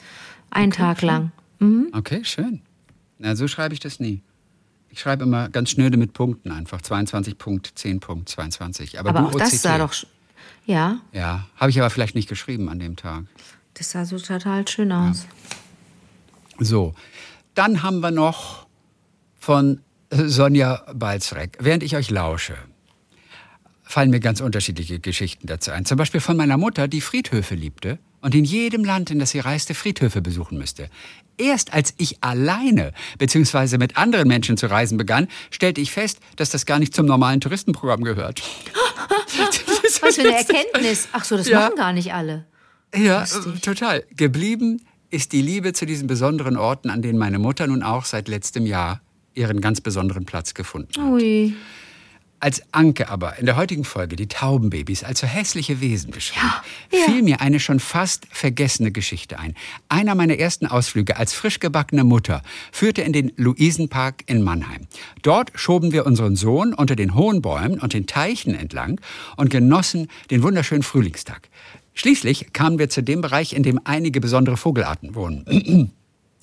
[0.52, 1.32] Ein Tag lang.
[1.92, 2.62] Okay, schön.
[3.18, 4.22] Na, so schreibe ich das nie.
[4.90, 6.82] Ich schreibe immer ganz schnöde mit Punkten einfach.
[6.82, 8.98] 22.10.22.
[8.98, 9.94] Aber, Aber du auch das sah doch,
[10.66, 13.26] ja, Ja, habe ich aber vielleicht nicht geschrieben an dem Tag.
[13.76, 15.26] das sah so total schön aus.
[16.60, 16.94] So,
[17.54, 18.68] dann haben wir noch
[19.40, 21.58] von Sonja Balzreck.
[21.60, 22.56] Während ich euch lausche,
[23.84, 25.86] fallen mir ganz unterschiedliche Geschichten dazu ein.
[25.86, 29.40] Zum Beispiel von meiner Mutter, die Friedhöfe liebte und in jedem Land, in das sie
[29.40, 30.90] reiste, Friedhöfe besuchen müsste.
[31.38, 33.78] Erst als ich alleine bzw.
[33.78, 37.42] mit anderen Menschen zu reisen begann, stellte ich fest, dass das gar nicht zum normalen
[37.42, 38.42] Touristenprogramm gehört.
[40.02, 41.08] Was für eine Erkenntnis.
[41.12, 41.60] Ach so, das Ja.
[41.62, 42.46] machen gar nicht alle.
[42.96, 44.04] Ja, äh, total.
[44.16, 48.28] Geblieben ist die Liebe zu diesen besonderen Orten, an denen meine Mutter nun auch seit
[48.28, 49.02] letztem Jahr
[49.34, 51.04] ihren ganz besonderen Platz gefunden hat.
[51.04, 51.54] Ui.
[52.40, 57.00] Als Anke aber in der heutigen Folge die Taubenbabys als so hässliche Wesen beschrieb, ja.
[57.06, 59.56] fiel mir eine schon fast vergessene Geschichte ein.
[59.90, 64.88] Einer meiner ersten Ausflüge als frisch gebackene Mutter führte in den Luisenpark in Mannheim.
[65.24, 69.02] Dort schoben wir unseren Sohn unter den hohen Bäumen und den Teichen entlang
[69.36, 71.50] und genossen den wunderschönen Frühlingstag.
[71.96, 75.92] Schließlich kamen wir zu dem Bereich, in dem einige besondere Vogelarten wohnen.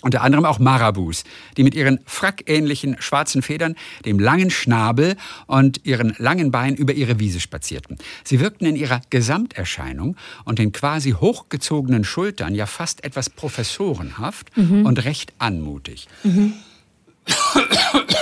[0.04, 1.24] Unter anderem auch Marabus,
[1.56, 3.74] die mit ihren frackähnlichen schwarzen Federn,
[4.04, 7.96] dem langen Schnabel und ihren langen Beinen über ihre Wiese spazierten.
[8.22, 15.04] Sie wirkten in ihrer Gesamterscheinung und den quasi hochgezogenen Schultern ja fast etwas professorenhaft und
[15.06, 16.06] recht anmutig.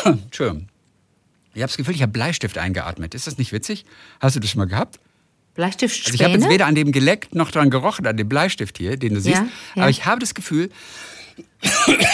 [0.04, 0.68] Entschuldigung.
[1.54, 3.16] Ich habe das Gefühl, ich habe Bleistift eingeatmet.
[3.16, 3.84] Ist das nicht witzig?
[4.20, 5.00] Hast du das schon mal gehabt?
[5.54, 8.78] Bleistift Also ich habe jetzt weder an dem geleckt noch dran gerochen, an dem Bleistift
[8.78, 9.38] hier, den du siehst.
[9.38, 9.82] Ja, ja.
[9.82, 10.70] Aber ich habe das Gefühl,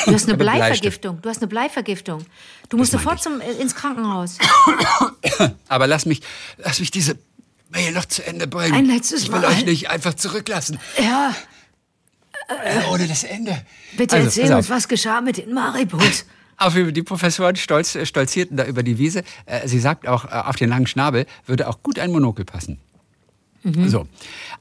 [0.06, 0.36] Du hast eine.
[0.38, 1.20] Bleivergiftung.
[1.22, 2.24] Du hast eine Bleivergiftung.
[2.68, 4.38] Du musst sofort zum, äh, ins Krankenhaus.
[5.68, 6.20] Aber lass mich,
[6.58, 7.16] lass mich diese
[7.70, 8.74] Mail noch zu Ende bringen.
[8.74, 9.48] Ein letztes ich will Mal.
[9.50, 10.78] euch nicht einfach zurücklassen.
[10.98, 11.34] Ja,
[12.64, 13.60] Äh, ohne das Ende.
[13.96, 16.24] bitte Also, erzähl uns, was geschah mit den Maribus.
[16.56, 19.22] Auf die Professoren stolz, äh, stolzierten da über die Wiese.
[19.46, 22.80] Äh, Sie sagt auch, auf den langen Schnabel würde auch gut ein Monokel passen.
[23.64, 24.06] So.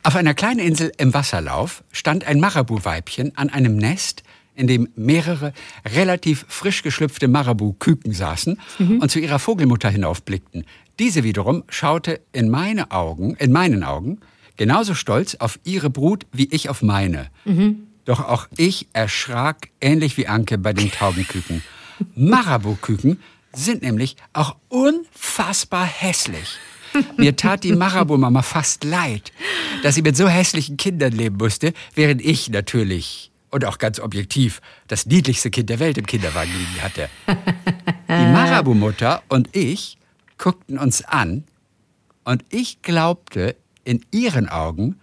[0.04, 4.24] Auf einer kleinen Insel im Wasserlauf stand ein Marabu-Weibchen an einem Nest,
[4.58, 5.54] in dem mehrere
[5.86, 8.60] relativ frisch geschlüpfte Marabu-Küken saßen
[9.00, 10.66] und zu ihrer Vogelmutter hinaufblickten.
[11.00, 14.20] Diese wiederum schaute in meine Augen, in meinen Augen,
[14.58, 17.30] genauso stolz auf ihre Brut wie ich auf meine.
[18.06, 21.62] Doch auch ich erschrak ähnlich wie Anke bei den Taubenküken.
[22.16, 23.20] Marabu-Küken
[23.54, 26.58] sind nämlich auch unfassbar hässlich.
[27.18, 29.32] Mir tat die Marabu-Mama fast leid,
[29.84, 34.62] dass sie mit so hässlichen Kindern leben musste, während ich natürlich und auch ganz objektiv
[34.88, 37.10] das niedlichste Kind der Welt im Kinderwagen liegen hatte.
[37.28, 39.98] Die Marabu-Mutter und ich
[40.38, 41.44] guckten uns an
[42.24, 45.00] und ich glaubte in ihren Augen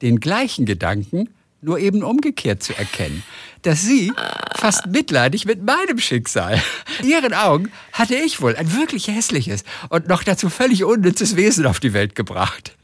[0.00, 1.28] den gleichen Gedanken,
[1.60, 3.22] nur eben umgekehrt zu erkennen.
[3.62, 4.12] Dass sie
[4.56, 6.60] fast mitleidig mit meinem Schicksal.
[7.00, 11.66] In ihren Augen hatte ich wohl ein wirklich hässliches und noch dazu völlig unnützes Wesen
[11.66, 12.76] auf die Welt gebracht.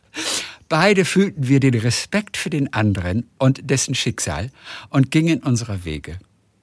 [0.68, 4.50] Beide fühlten wir den Respekt für den anderen und dessen Schicksal
[4.90, 6.18] und gingen unserer Wege.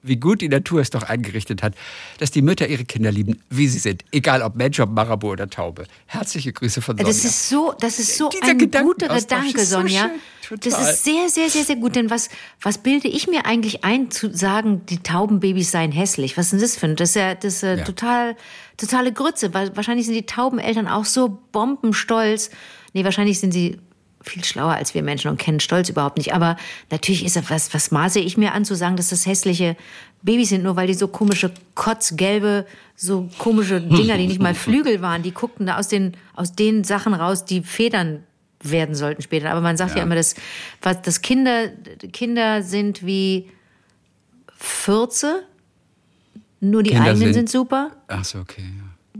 [0.06, 1.74] Wie gut die Natur es doch eingerichtet hat,
[2.18, 5.50] dass die Mütter ihre Kinder lieben, wie sie sind, egal ob Mensch, ob Marabu oder
[5.50, 5.86] Taube.
[6.06, 7.12] Herzliche Grüße von Sonja.
[7.12, 10.10] Das ist so, das ist so Dieser ein guter Gedanke, so Sonja.
[10.42, 10.60] schön.
[10.60, 11.96] das ist sehr, sehr, sehr, sehr gut.
[11.96, 12.28] Denn was,
[12.62, 16.36] was bilde ich mir eigentlich ein, zu sagen, die Taubenbabys seien hässlich?
[16.36, 16.94] Was ist denn das für ein?
[16.94, 18.36] Das ist ja, das ist ja, total,
[18.76, 19.52] totale Grütze.
[19.52, 22.50] Wahrscheinlich sind die Taubeneltern auch so bombenstolz.
[22.92, 23.80] Nee, wahrscheinlich sind sie
[24.28, 26.34] viel schlauer als wir Menschen und kennen Stolz überhaupt nicht.
[26.34, 26.56] Aber
[26.90, 29.76] natürlich ist das, was, was maße ich mir an zu sagen, dass das hässliche
[30.22, 32.66] Babys sind, nur weil die so komische, kotzgelbe,
[32.96, 36.82] so komische Dinger, die nicht mal Flügel waren, die guckten da aus den, aus den
[36.84, 38.24] Sachen raus, die Federn
[38.62, 39.50] werden sollten später.
[39.52, 40.02] Aber man sagt ja, Ja.
[40.02, 40.34] immer, dass,
[40.82, 41.68] was, dass Kinder,
[42.12, 43.48] Kinder sind wie
[44.56, 45.44] Fürze,
[46.60, 47.90] nur die Kinder eigenen sind- sind super.
[48.08, 48.64] Ach so, okay.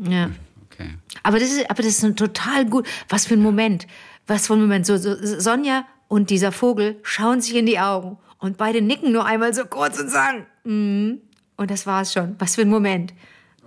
[0.05, 0.11] Ja.
[0.11, 0.31] Ja.
[0.71, 0.91] okay.
[1.23, 2.87] Aber das ist, aber das ist ein total gut.
[3.09, 3.87] Was für ein Moment.
[4.27, 4.87] Was für ein Moment.
[4.87, 9.25] So, so, Sonja und dieser Vogel schauen sich in die Augen und beide nicken nur
[9.25, 11.19] einmal so kurz und sagen, mm.
[11.57, 12.37] und das war's schon.
[12.39, 13.15] Was für ein Moment.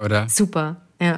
[0.03, 0.27] Oder?
[0.29, 0.81] Super.
[1.01, 1.17] Ja.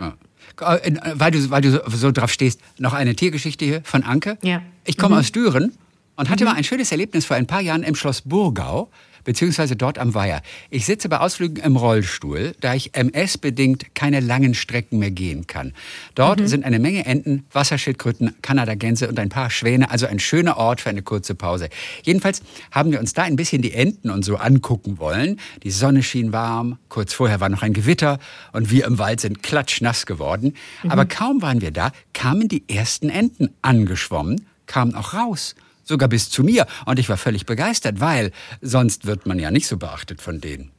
[0.60, 0.76] Ja.
[0.76, 4.04] Äh, äh, Weil du, weil du so, so drauf stehst, noch eine Tiergeschichte hier von
[4.04, 4.38] Anke.
[4.42, 4.62] Ja.
[4.86, 5.74] Ich komme aus Düren
[6.16, 8.90] und hatte mal ein schönes Erlebnis vor ein paar Jahren im Schloss Burgau,
[9.24, 10.42] beziehungsweise dort am Weiher.
[10.70, 15.74] Ich sitze bei Ausflügen im Rollstuhl, da ich MS-bedingt keine langen Strecken mehr gehen kann.
[16.16, 20.82] Dort sind eine Menge Enten, Wasserschildkröten, Kanadagänse und ein paar Schwäne, also ein schöner Ort
[20.82, 21.70] für eine kurze Pause.
[22.04, 22.42] Jedenfalls
[22.72, 25.40] haben wir uns da ein bisschen die Enten und so angucken wollen.
[25.64, 28.20] Die Sonne schien warm, kurz vorher war noch ein Gewitter
[28.54, 30.56] und wir im Wald sind klatschnass geworden.
[30.88, 35.56] Aber kaum waren wir da, kamen die ersten Enten angeschwommen, kamen auch raus
[35.92, 36.66] sogar bis zu mir.
[36.86, 38.32] Und ich war völlig begeistert, weil
[38.62, 40.72] sonst wird man ja nicht so beachtet von denen.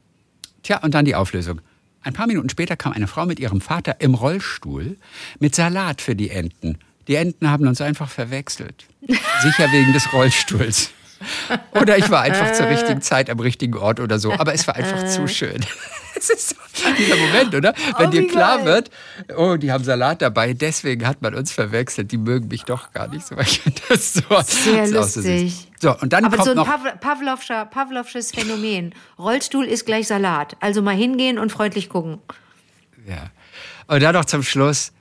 [0.63, 1.61] Tja, und dann die Auflösung.
[2.01, 4.97] Ein paar Minuten später kam eine Frau mit ihrem Vater im Rollstuhl
[5.39, 6.77] mit Salat für die Enten.
[7.07, 8.85] Die Enten haben uns einfach verwechselt.
[9.41, 10.91] Sicher wegen des Rollstuhls.
[11.79, 14.33] Oder ich war einfach zur richtigen Zeit am richtigen Ort oder so.
[14.33, 15.65] Aber es war einfach zu schön.
[16.15, 16.55] Es ist so
[16.97, 17.73] dieser Moment, oder?
[17.97, 18.65] Wenn Oh, dir klar geil.
[18.65, 18.91] wird,
[19.37, 22.11] oh, die haben Salat dabei, deswegen hat man uns verwechselt.
[22.11, 23.35] Die mögen mich doch gar nicht so.
[23.89, 25.67] Das so, Sehr das lustig.
[25.79, 26.65] so, und dann Aber kommt so ein noch.
[26.67, 28.93] Pav Pavlovscher, Pavlovsches Phänomen.
[29.19, 30.55] Rollstuhl ist gleich Salat.
[30.59, 32.19] Also mal hingehen und freundlich gucken.
[33.07, 33.29] Ja.
[33.87, 34.91] Und dann noch zum Schluss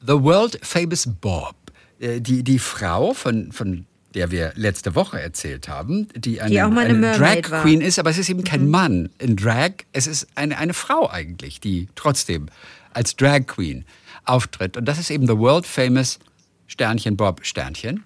[0.00, 1.54] The World Famous Bob.
[2.00, 6.60] Äh, Die, die Frau, von, von der wir letzte Woche erzählt haben, die eine, Die
[6.60, 7.62] eine Drag war.
[7.62, 11.10] Queen ist, aber es ist eben kein Mann in Drag, es ist eine, eine Frau
[11.10, 12.46] eigentlich, die trotzdem
[12.92, 13.84] als Drag Queen
[14.24, 14.76] auftritt.
[14.76, 16.18] Und das ist eben The World Famous
[16.66, 18.02] Sternchen Bob Sternchen.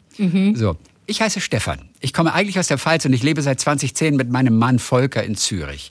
[0.56, 0.76] So.
[1.06, 1.90] Ich heiße Stefan.
[2.00, 5.22] Ich komme eigentlich aus der Pfalz und ich lebe seit 2010 mit meinem Mann Volker
[5.22, 5.90] in Zürich.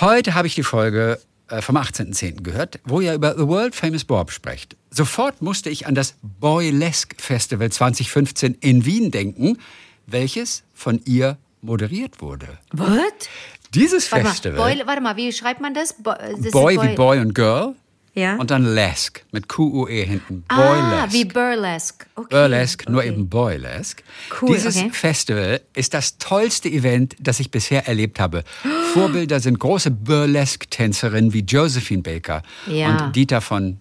[0.00, 2.42] Heute habe ich die Folge äh, vom 18.10.
[2.42, 4.76] gehört, wo ihr über The World Famous Bob sprecht.
[4.90, 9.58] Sofort musste ich an das Boylesque Festival 2015 in Wien denken,
[10.06, 12.58] welches von ihr moderiert wurde.
[12.72, 13.28] What?
[13.74, 15.92] Dieses Warte mal, Festival, Boy, warte mal, wie schreibt man das?
[15.92, 17.76] Bo das ist Boy wie Boy und Girl
[18.14, 18.34] Ja.
[18.36, 20.42] und dann Lesque mit Q-U-E hinten.
[20.48, 21.12] ah, Boylesque.
[21.12, 22.06] wie Burlesque.
[22.16, 22.28] Okay.
[22.34, 23.08] Burlesque, nur okay.
[23.10, 24.02] eben Boylesque.
[24.42, 24.90] Cool, Dieses okay.
[24.90, 28.42] Festival ist das tollste Event, das ich bisher erlebt habe.
[28.92, 33.04] Vorbilder sind große Burlesque-Tänzerinnen wie Josephine Baker Ja.
[33.06, 33.78] und Dieter von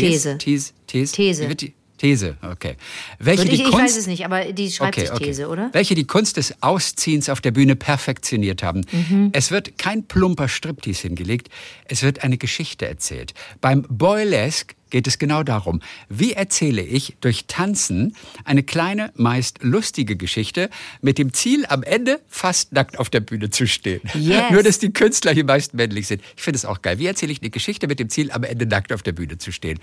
[0.00, 0.38] These.
[0.38, 0.72] These.
[0.86, 1.12] These.
[1.12, 1.72] These.
[1.96, 2.76] These, okay.
[3.18, 5.70] Welche Wird die ich, ich Kunst weiß es nicht, aber die schreibt sich These, oder?
[5.72, 8.82] welche die Kunst des Ausziehens auf der Bühne perfektioniert haben.
[8.90, 9.30] Mhm.
[9.32, 11.48] Es wird kein plumper Striptease hingelegt,
[11.86, 13.32] es wird eine Geschichte erzählt.
[13.60, 18.14] Beim Boylesque geht es genau darum, wie erzähle ich durch Tanzen
[18.44, 20.70] eine kleine, meist lustige Geschichte
[21.02, 24.02] mit dem Ziel, am Ende fast nackt auf der Bühne zu stehen.
[24.14, 24.52] Yes.
[24.52, 26.22] Nur, dass die Künstler hier meist männlich sind.
[26.36, 27.00] Ich finde es auch geil.
[27.00, 29.50] Wie erzähle ich eine Geschichte mit dem Ziel, am Ende nackt auf der Bühne zu
[29.50, 29.80] stehen?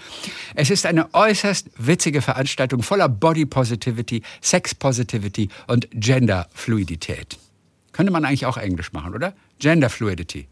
[0.55, 7.37] Es ist eine äußerst witzige Veranstaltung voller Body Positivity, Sex Positivity und Gender Fluidität.
[7.91, 9.33] Könnte man eigentlich auch Englisch machen, oder?
[9.59, 10.47] Gender Fluidity.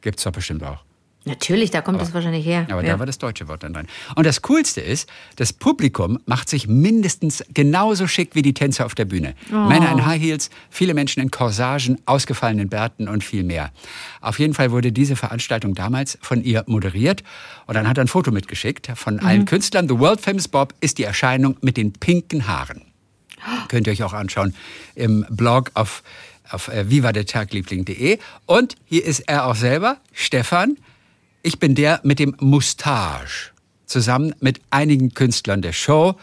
[0.00, 0.82] Gibt's doch bestimmt auch.
[1.26, 2.66] Natürlich, da kommt das wahrscheinlich her.
[2.70, 2.92] Aber ja.
[2.92, 3.86] da war das deutsche Wort dann drin.
[4.14, 8.94] Und das Coolste ist, das Publikum macht sich mindestens genauso schick wie die Tänzer auf
[8.94, 9.34] der Bühne.
[9.50, 9.56] Oh.
[9.56, 13.72] Männer in High Heels, viele Menschen in Corsagen, ausgefallenen Bärten und viel mehr.
[14.20, 17.22] Auf jeden Fall wurde diese Veranstaltung damals von ihr moderiert.
[17.66, 19.26] Und dann hat er ein Foto mitgeschickt von Mhm.
[19.26, 19.88] allen Künstlern.
[19.88, 22.82] The World Famous Bob ist die Erscheinung mit den pinken Haaren.
[23.68, 24.54] Könnt ihr euch auch anschauen
[24.94, 26.02] im Blog auf,
[26.50, 28.18] auf äh, vivadertagliebling.de.
[28.46, 30.76] Und hier ist er auch selber, Stefan.
[31.46, 33.50] Ich bin der mit dem Moustache.
[33.84, 36.14] Zusammen mit einigen Künstlern der Show.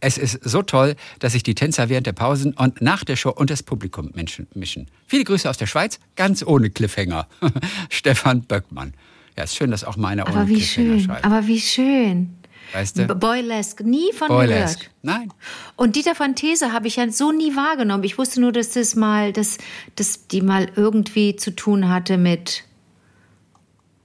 [0.00, 3.30] Es ist so toll, dass sich die Tänzer während der Pausen und nach der Show
[3.30, 4.48] und das Publikum mischen.
[4.52, 4.88] mischen.
[5.06, 7.28] Viele Grüße aus der Schweiz, ganz ohne Cliffhanger.
[7.88, 8.94] Stefan Böckmann.
[9.36, 11.24] Ja, ist schön, dass auch meiner ohne Aber wie Cliffhanger schön, schreibt.
[11.24, 12.34] aber wie schön.
[12.72, 13.06] Weißt du?
[13.14, 14.78] Boylesque, nie von Boylesque.
[14.80, 14.90] gehört.
[15.02, 15.28] Nein.
[15.76, 18.02] Und Dieter von These habe ich ja so nie wahrgenommen.
[18.02, 19.58] Ich wusste nur, dass das mal, dass,
[19.94, 22.64] dass die mal irgendwie zu tun hatte mit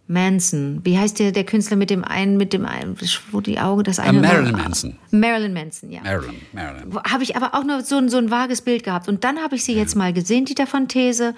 [0.09, 0.81] Manson.
[0.83, 2.95] Wie heißt der, der Künstler mit dem einen, mit dem einen,
[3.31, 4.17] wo die Augen, das eine.
[4.17, 4.95] Äh, Marilyn war- Manson.
[5.11, 6.01] Marilyn Manson, ja.
[6.01, 6.95] Marilyn, Marilyn.
[7.09, 9.07] Habe ich aber auch nur so, ein- so ein vages Bild gehabt.
[9.07, 11.35] Und dann habe ich sie jetzt mal gesehen, Dieter von These,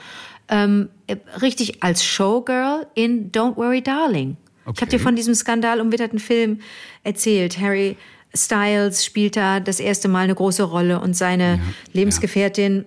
[0.47, 4.37] ähm, äh, richtig als Showgirl in Don't Worry Darling.
[4.63, 4.81] Ich Okay.
[4.81, 6.59] habe dir von diesem skandalumwitterten Film
[7.03, 7.59] erzählt.
[7.59, 7.97] Harry
[8.33, 11.59] Styles spielt da das erste Mal eine große Rolle und seine
[11.91, 12.85] Lebensgefährtin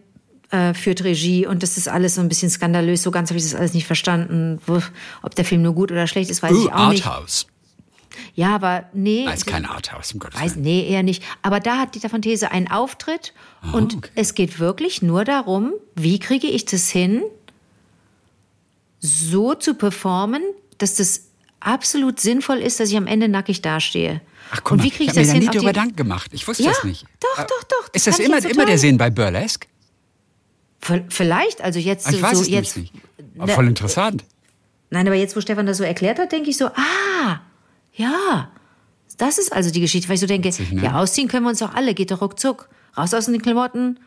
[0.50, 3.02] äh, führt Regie und das ist alles so ein bisschen skandalös.
[3.02, 4.60] So ganz habe ich das alles nicht verstanden.
[4.66, 4.82] Wo-
[5.22, 7.06] Ob der Film nur gut oder schlecht ist, weiß Uh, ich auch nicht.
[7.06, 7.46] Arthouse.
[8.36, 9.26] Ja, aber nee.
[9.32, 10.62] Ist kein Arthouse, um Gottes Weiß, Willen.
[10.64, 11.22] nee, eher nicht.
[11.42, 13.32] Aber da hat Dieter von These einen Auftritt
[13.72, 14.10] und Ah, okay.
[14.14, 17.22] es geht wirklich nur darum, wie kriege ich das hin,
[19.00, 20.42] so zu performen,
[20.78, 21.26] dass das
[21.60, 24.20] absolut sinnvoll ist, dass ich am Ende nackig dastehe.
[24.50, 25.48] Ach guck und wie kriege ich ich habe mir das da hin?
[25.48, 26.30] auf drüber die- Gedanken gemacht.
[26.34, 27.04] Ich wusste Ja, das nicht.
[27.20, 29.66] doch, doch, doch, das Ist das ich immer, immer der Sinn bei Burlesque?
[31.08, 32.76] Vielleicht, also jetzt Ah, Ich so, weiß es jetzt.
[32.76, 32.92] nicht.
[33.38, 34.24] Aber Na, voll interessant.
[34.90, 37.40] Nein, aber jetzt, wo Stefan das so erklärt hat, denke ich so, ah,
[37.94, 38.50] ja,
[39.16, 40.82] das ist also die Geschichte, weil ich so denke, Witzig, ne?
[40.82, 42.68] ja, ausziehen können wir uns doch alle, geht doch ruckzuck.
[42.96, 43.98] Raus aus den Klamotten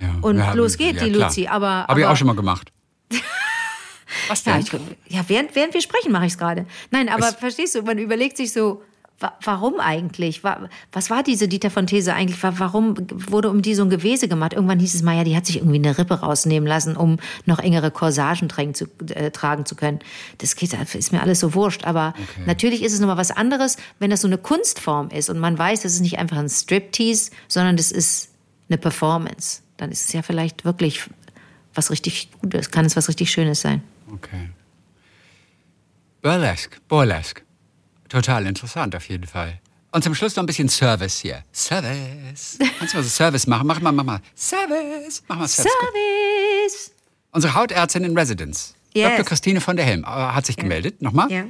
[0.00, 0.14] Ja.
[0.22, 1.28] und Ja, los geht die klar.
[1.28, 1.46] Luzi.
[1.46, 2.70] Aber, Habe ich aber- auch schon mal gemacht.
[4.28, 4.54] Was denn?
[4.54, 6.66] Ja, ich, ja während, während wir sprechen, mache ich es gerade.
[6.90, 8.82] Nein, aber Es- verstehst du, man überlegt sich so,
[9.42, 10.44] warum eigentlich?
[10.44, 12.42] Wa was war diese Dieter von These eigentlich?
[12.42, 14.52] Wa warum wurde um die so ein Gewese gemacht?
[14.52, 17.58] Irgendwann hieß es mal, ja, die hat sich irgendwie eine Rippe rausnehmen lassen, um noch
[17.58, 20.00] engere Corsagen tragen zu, äh, tragen zu können.
[20.38, 21.84] Das geht, ist mir alles so wurscht.
[21.84, 22.14] Aber
[22.46, 25.82] natürlich ist es nochmal was anderes, wenn das so eine Kunstform ist und man weiß,
[25.82, 28.30] das ist nicht einfach ein Striptease, sondern das ist
[28.68, 29.62] eine Performance.
[29.76, 31.08] Dann ist es ja vielleicht wirklich
[31.74, 33.82] was richtig Gutes, kann es was richtig Schönes sein.
[34.12, 34.50] Okay.
[36.22, 37.43] Burlesque, Burlesque.
[38.14, 39.58] Total interessant auf jeden Fall.
[39.90, 41.42] Und zum Schluss noch ein bisschen Service hier.
[41.52, 42.58] Service.
[42.78, 43.66] Kannst du mal so Service machen?
[43.66, 44.20] Mach mal, mach mal.
[44.36, 45.22] Service.
[45.26, 45.72] Mach mal Service.
[45.72, 46.92] Service!
[47.32, 48.74] Unsere Hautärztin in Residence.
[48.94, 49.10] Yes.
[49.10, 49.24] Dr.
[49.24, 51.02] Christine von der Helm äh, hat sich gemeldet.
[51.02, 51.28] Nochmal.
[51.30, 51.40] Ja.
[51.40, 51.46] Äh,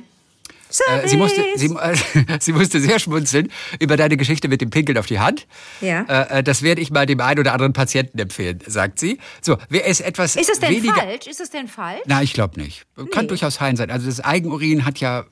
[0.71, 1.11] Service!
[1.11, 5.05] sie, musste, sie, äh, sie musste sehr schmunzeln über deine Geschichte mit dem Pinkeln auf
[5.07, 5.47] die Hand.
[5.83, 6.03] Ja.
[6.09, 9.19] Äh, äh, das werde ich mal dem einen oder anderen Patienten empfehlen, sagt sie.
[9.43, 10.95] So, wer ist etwas ist das denn weniger...
[10.95, 11.27] falsch?
[11.27, 12.01] Ist das denn falsch?
[12.07, 12.87] Na, ich glaube nicht.
[13.13, 13.29] Kann Nee.
[13.29, 13.91] durchaus heil sein.
[13.91, 15.25] Also das Eigenurin hat ja,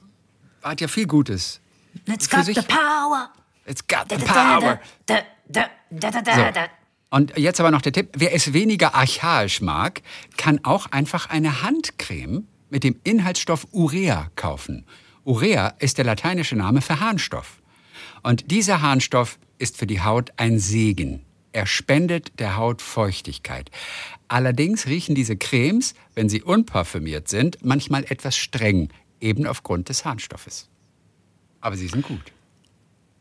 [0.63, 1.61] hat ja viel Gutes.
[2.07, 3.31] It's got the power.
[3.67, 4.81] It's got the power.
[5.09, 5.15] So.
[7.11, 10.03] Und jetzt aber noch der Tipp, wer es weniger archaisch mag,
[10.37, 14.87] kann auch einfach eine Handcreme mit dem Inhaltsstoff Urea kaufen.
[15.25, 17.61] Urea ist der lateinische Name für Harnstoff.
[18.23, 21.25] Und dieser Harnstoff ist für die Haut ein Segen.
[21.53, 23.71] Er spendet der Haut Feuchtigkeit.
[24.27, 28.89] Allerdings riechen diese Cremes, wenn sie unparfümiert sind, manchmal etwas streng,
[29.23, 30.69] eben aufgrund des Harnstoffes.
[31.61, 32.21] Aber sie sind gut.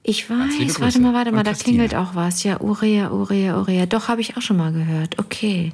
[0.04, 2.42] Ich weiß, warte mal, warte mal, da klingelt auch was.
[2.44, 3.86] Ja, Urea, Urea, Urea.
[3.86, 5.20] Doch, habe ich auch schon mal gehört.
[5.20, 5.74] Okay.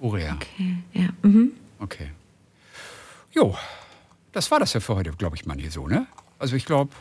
[0.00, 0.34] Urea.
[0.34, 0.76] okay.
[0.92, 1.08] Ja.
[1.22, 1.50] Mhm.
[1.80, 2.10] Okay.
[3.32, 3.56] Jo,
[4.32, 6.06] das war das ja für heute, glaube ich mal hier so, ne?
[6.38, 6.92] Also ich glaube,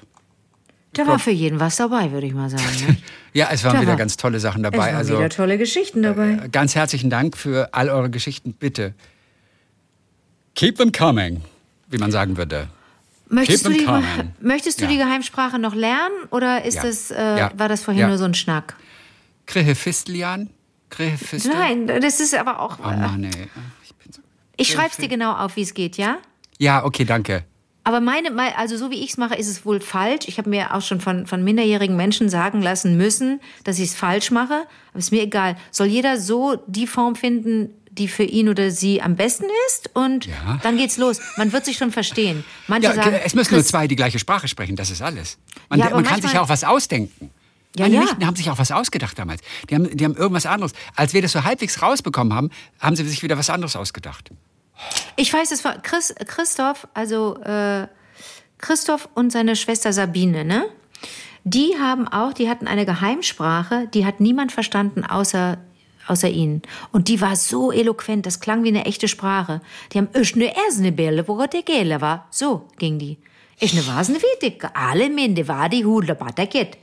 [0.94, 2.64] Da war für jeden was dabei, würde ich mal sagen.
[2.88, 2.98] Ne?
[3.34, 4.88] ja, es waren Da wieder war- ganz tolle Sachen Es dabei.
[4.88, 6.48] waren Also wieder tolle Geschichten dabei.
[6.52, 8.54] ganz herzlichen Dank für all eure Geschichten.
[8.54, 8.96] Bitte
[10.56, 11.42] keep them coming,
[11.96, 12.68] wie man sagen würde.
[13.28, 13.88] Möchtest, du die,
[14.42, 16.84] möchtest du die Geheimsprache noch lernen oder ist Ja.
[16.84, 17.52] das, äh, Ja.
[17.58, 18.08] war das vorhin Ja.
[18.08, 18.76] nur so ein Schnack?
[19.48, 20.50] Krehefistlian?
[20.90, 21.52] Krehefistel?
[21.54, 22.78] Nein, das ist aber auch.
[22.80, 23.48] Oh Mann, ey.
[23.84, 24.22] Ich bin so
[24.58, 26.18] ich es dir genau auf, wie es geht, ja?
[26.60, 27.44] ja, okay, danke.
[27.84, 30.28] Aber meine, mei- also so wie ich es mache, ist es wohl falsch.
[30.28, 33.96] Ich habe mir auch schon von, von minderjährigen Menschen sagen lassen müssen, dass ich es
[33.96, 34.64] falsch mache.
[34.90, 35.56] Aber ist mir egal.
[35.72, 39.90] Soll jeder so die Form finden, die für ihn oder sie am besten ist?
[39.94, 40.60] Und Ja.
[40.64, 41.20] dann geht's los.
[41.38, 42.44] Man wird sich schon verstehen.
[42.68, 45.38] Manche Ja, sagen, es müssen nur zwei die gleiche Sprache sprechen, das ist alles.
[45.70, 47.32] Man, Ja, man kann sich ja auch was ausdenken.
[47.78, 48.02] Ja, Meine ja.
[48.02, 49.42] Nichten haben sich auch was ausgedacht damals.
[49.70, 50.72] Die haben, die haben irgendwas anderes.
[50.96, 54.30] Als wir das so halbwegs rausbekommen haben, haben sie sich wieder was anderes ausgedacht.
[55.18, 57.88] Ich weiß es war Chris, Christoph, also äh,
[58.60, 60.66] Christoph und seine Schwester Sabine, ne?
[61.44, 65.58] Die haben auch, die hatten eine Geheimsprache, die hat niemand verstanden außer
[66.08, 66.62] außer ihnen.
[66.92, 69.62] Und die war so eloquent, das klang wie eine echte Sprache.
[69.92, 72.28] Die haben ich ne erste Bälle, wo der Gele war.
[72.32, 73.18] So ging die.
[73.60, 76.78] Ich ne wasne witig, alle Minde war die Hule Bataket.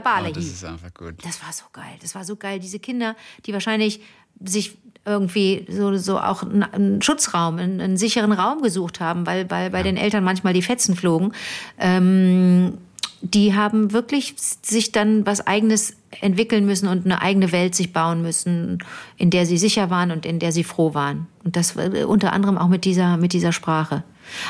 [0.00, 1.14] Bale Oh, das ist einfach gut.
[1.24, 1.96] das war so geil.
[2.00, 2.60] Das war so geil.
[2.60, 4.00] Diese Kinder, die wahrscheinlich
[4.44, 9.50] sich irgendwie so, so auch einen, einen Schutzraum, einen, einen sicheren Raum gesucht haben, weil,
[9.50, 11.32] weil bei den Eltern manchmal die Fetzen flogen.
[11.78, 12.78] Ähm,
[13.20, 18.22] die haben wirklich sich dann was Eigenes entwickeln müssen und eine eigene Welt sich bauen
[18.22, 18.78] müssen,
[19.16, 21.26] in der sie sicher waren und in der sie froh waren.
[21.44, 24.04] Und das äh, unter anderem auch mit dieser, mit dieser Sprache.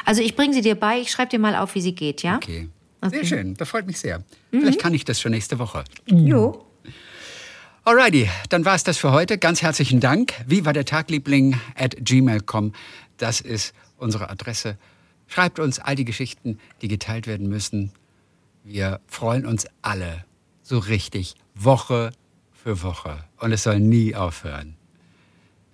[0.04, 2.36] Also ich bringe sie dir bei, ich schreibe dir mal auf, wie sie geht, ja?
[2.36, 2.68] Okay.
[3.00, 3.16] Okay.
[3.16, 4.24] Sehr schön, das freut mich sehr.
[4.50, 5.84] Vielleicht kann ich das schon nächste Woche.
[6.06, 6.64] Jo.
[7.84, 9.38] Alrighty, dann war es das für heute.
[9.38, 10.34] Ganz herzlichen Dank.
[10.46, 12.72] Wie war der Tagliebling at gmail.com.
[13.18, 14.76] Das ist unsere Adresse.
[15.28, 17.92] Schreibt uns all die Geschichten, die geteilt werden müssen.
[18.70, 20.26] Wir freuen uns alle
[20.62, 22.10] so richtig Woche
[22.52, 23.24] für Woche.
[23.38, 24.76] Und es soll nie aufhören.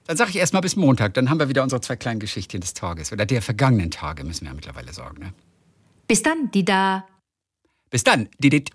[0.06, 1.12] Dann sage ich erstmal bis Montag.
[1.14, 3.10] Dann haben wir wieder unsere zwei kleinen Geschichten des Tages.
[3.10, 5.18] Oder der vergangenen Tage, müssen wir ja mittlerweile sagen.
[5.18, 5.32] Ne?
[6.06, 7.04] Bis dann, die da.
[7.90, 8.28] Bis dann.
[8.38, 8.70] Didit.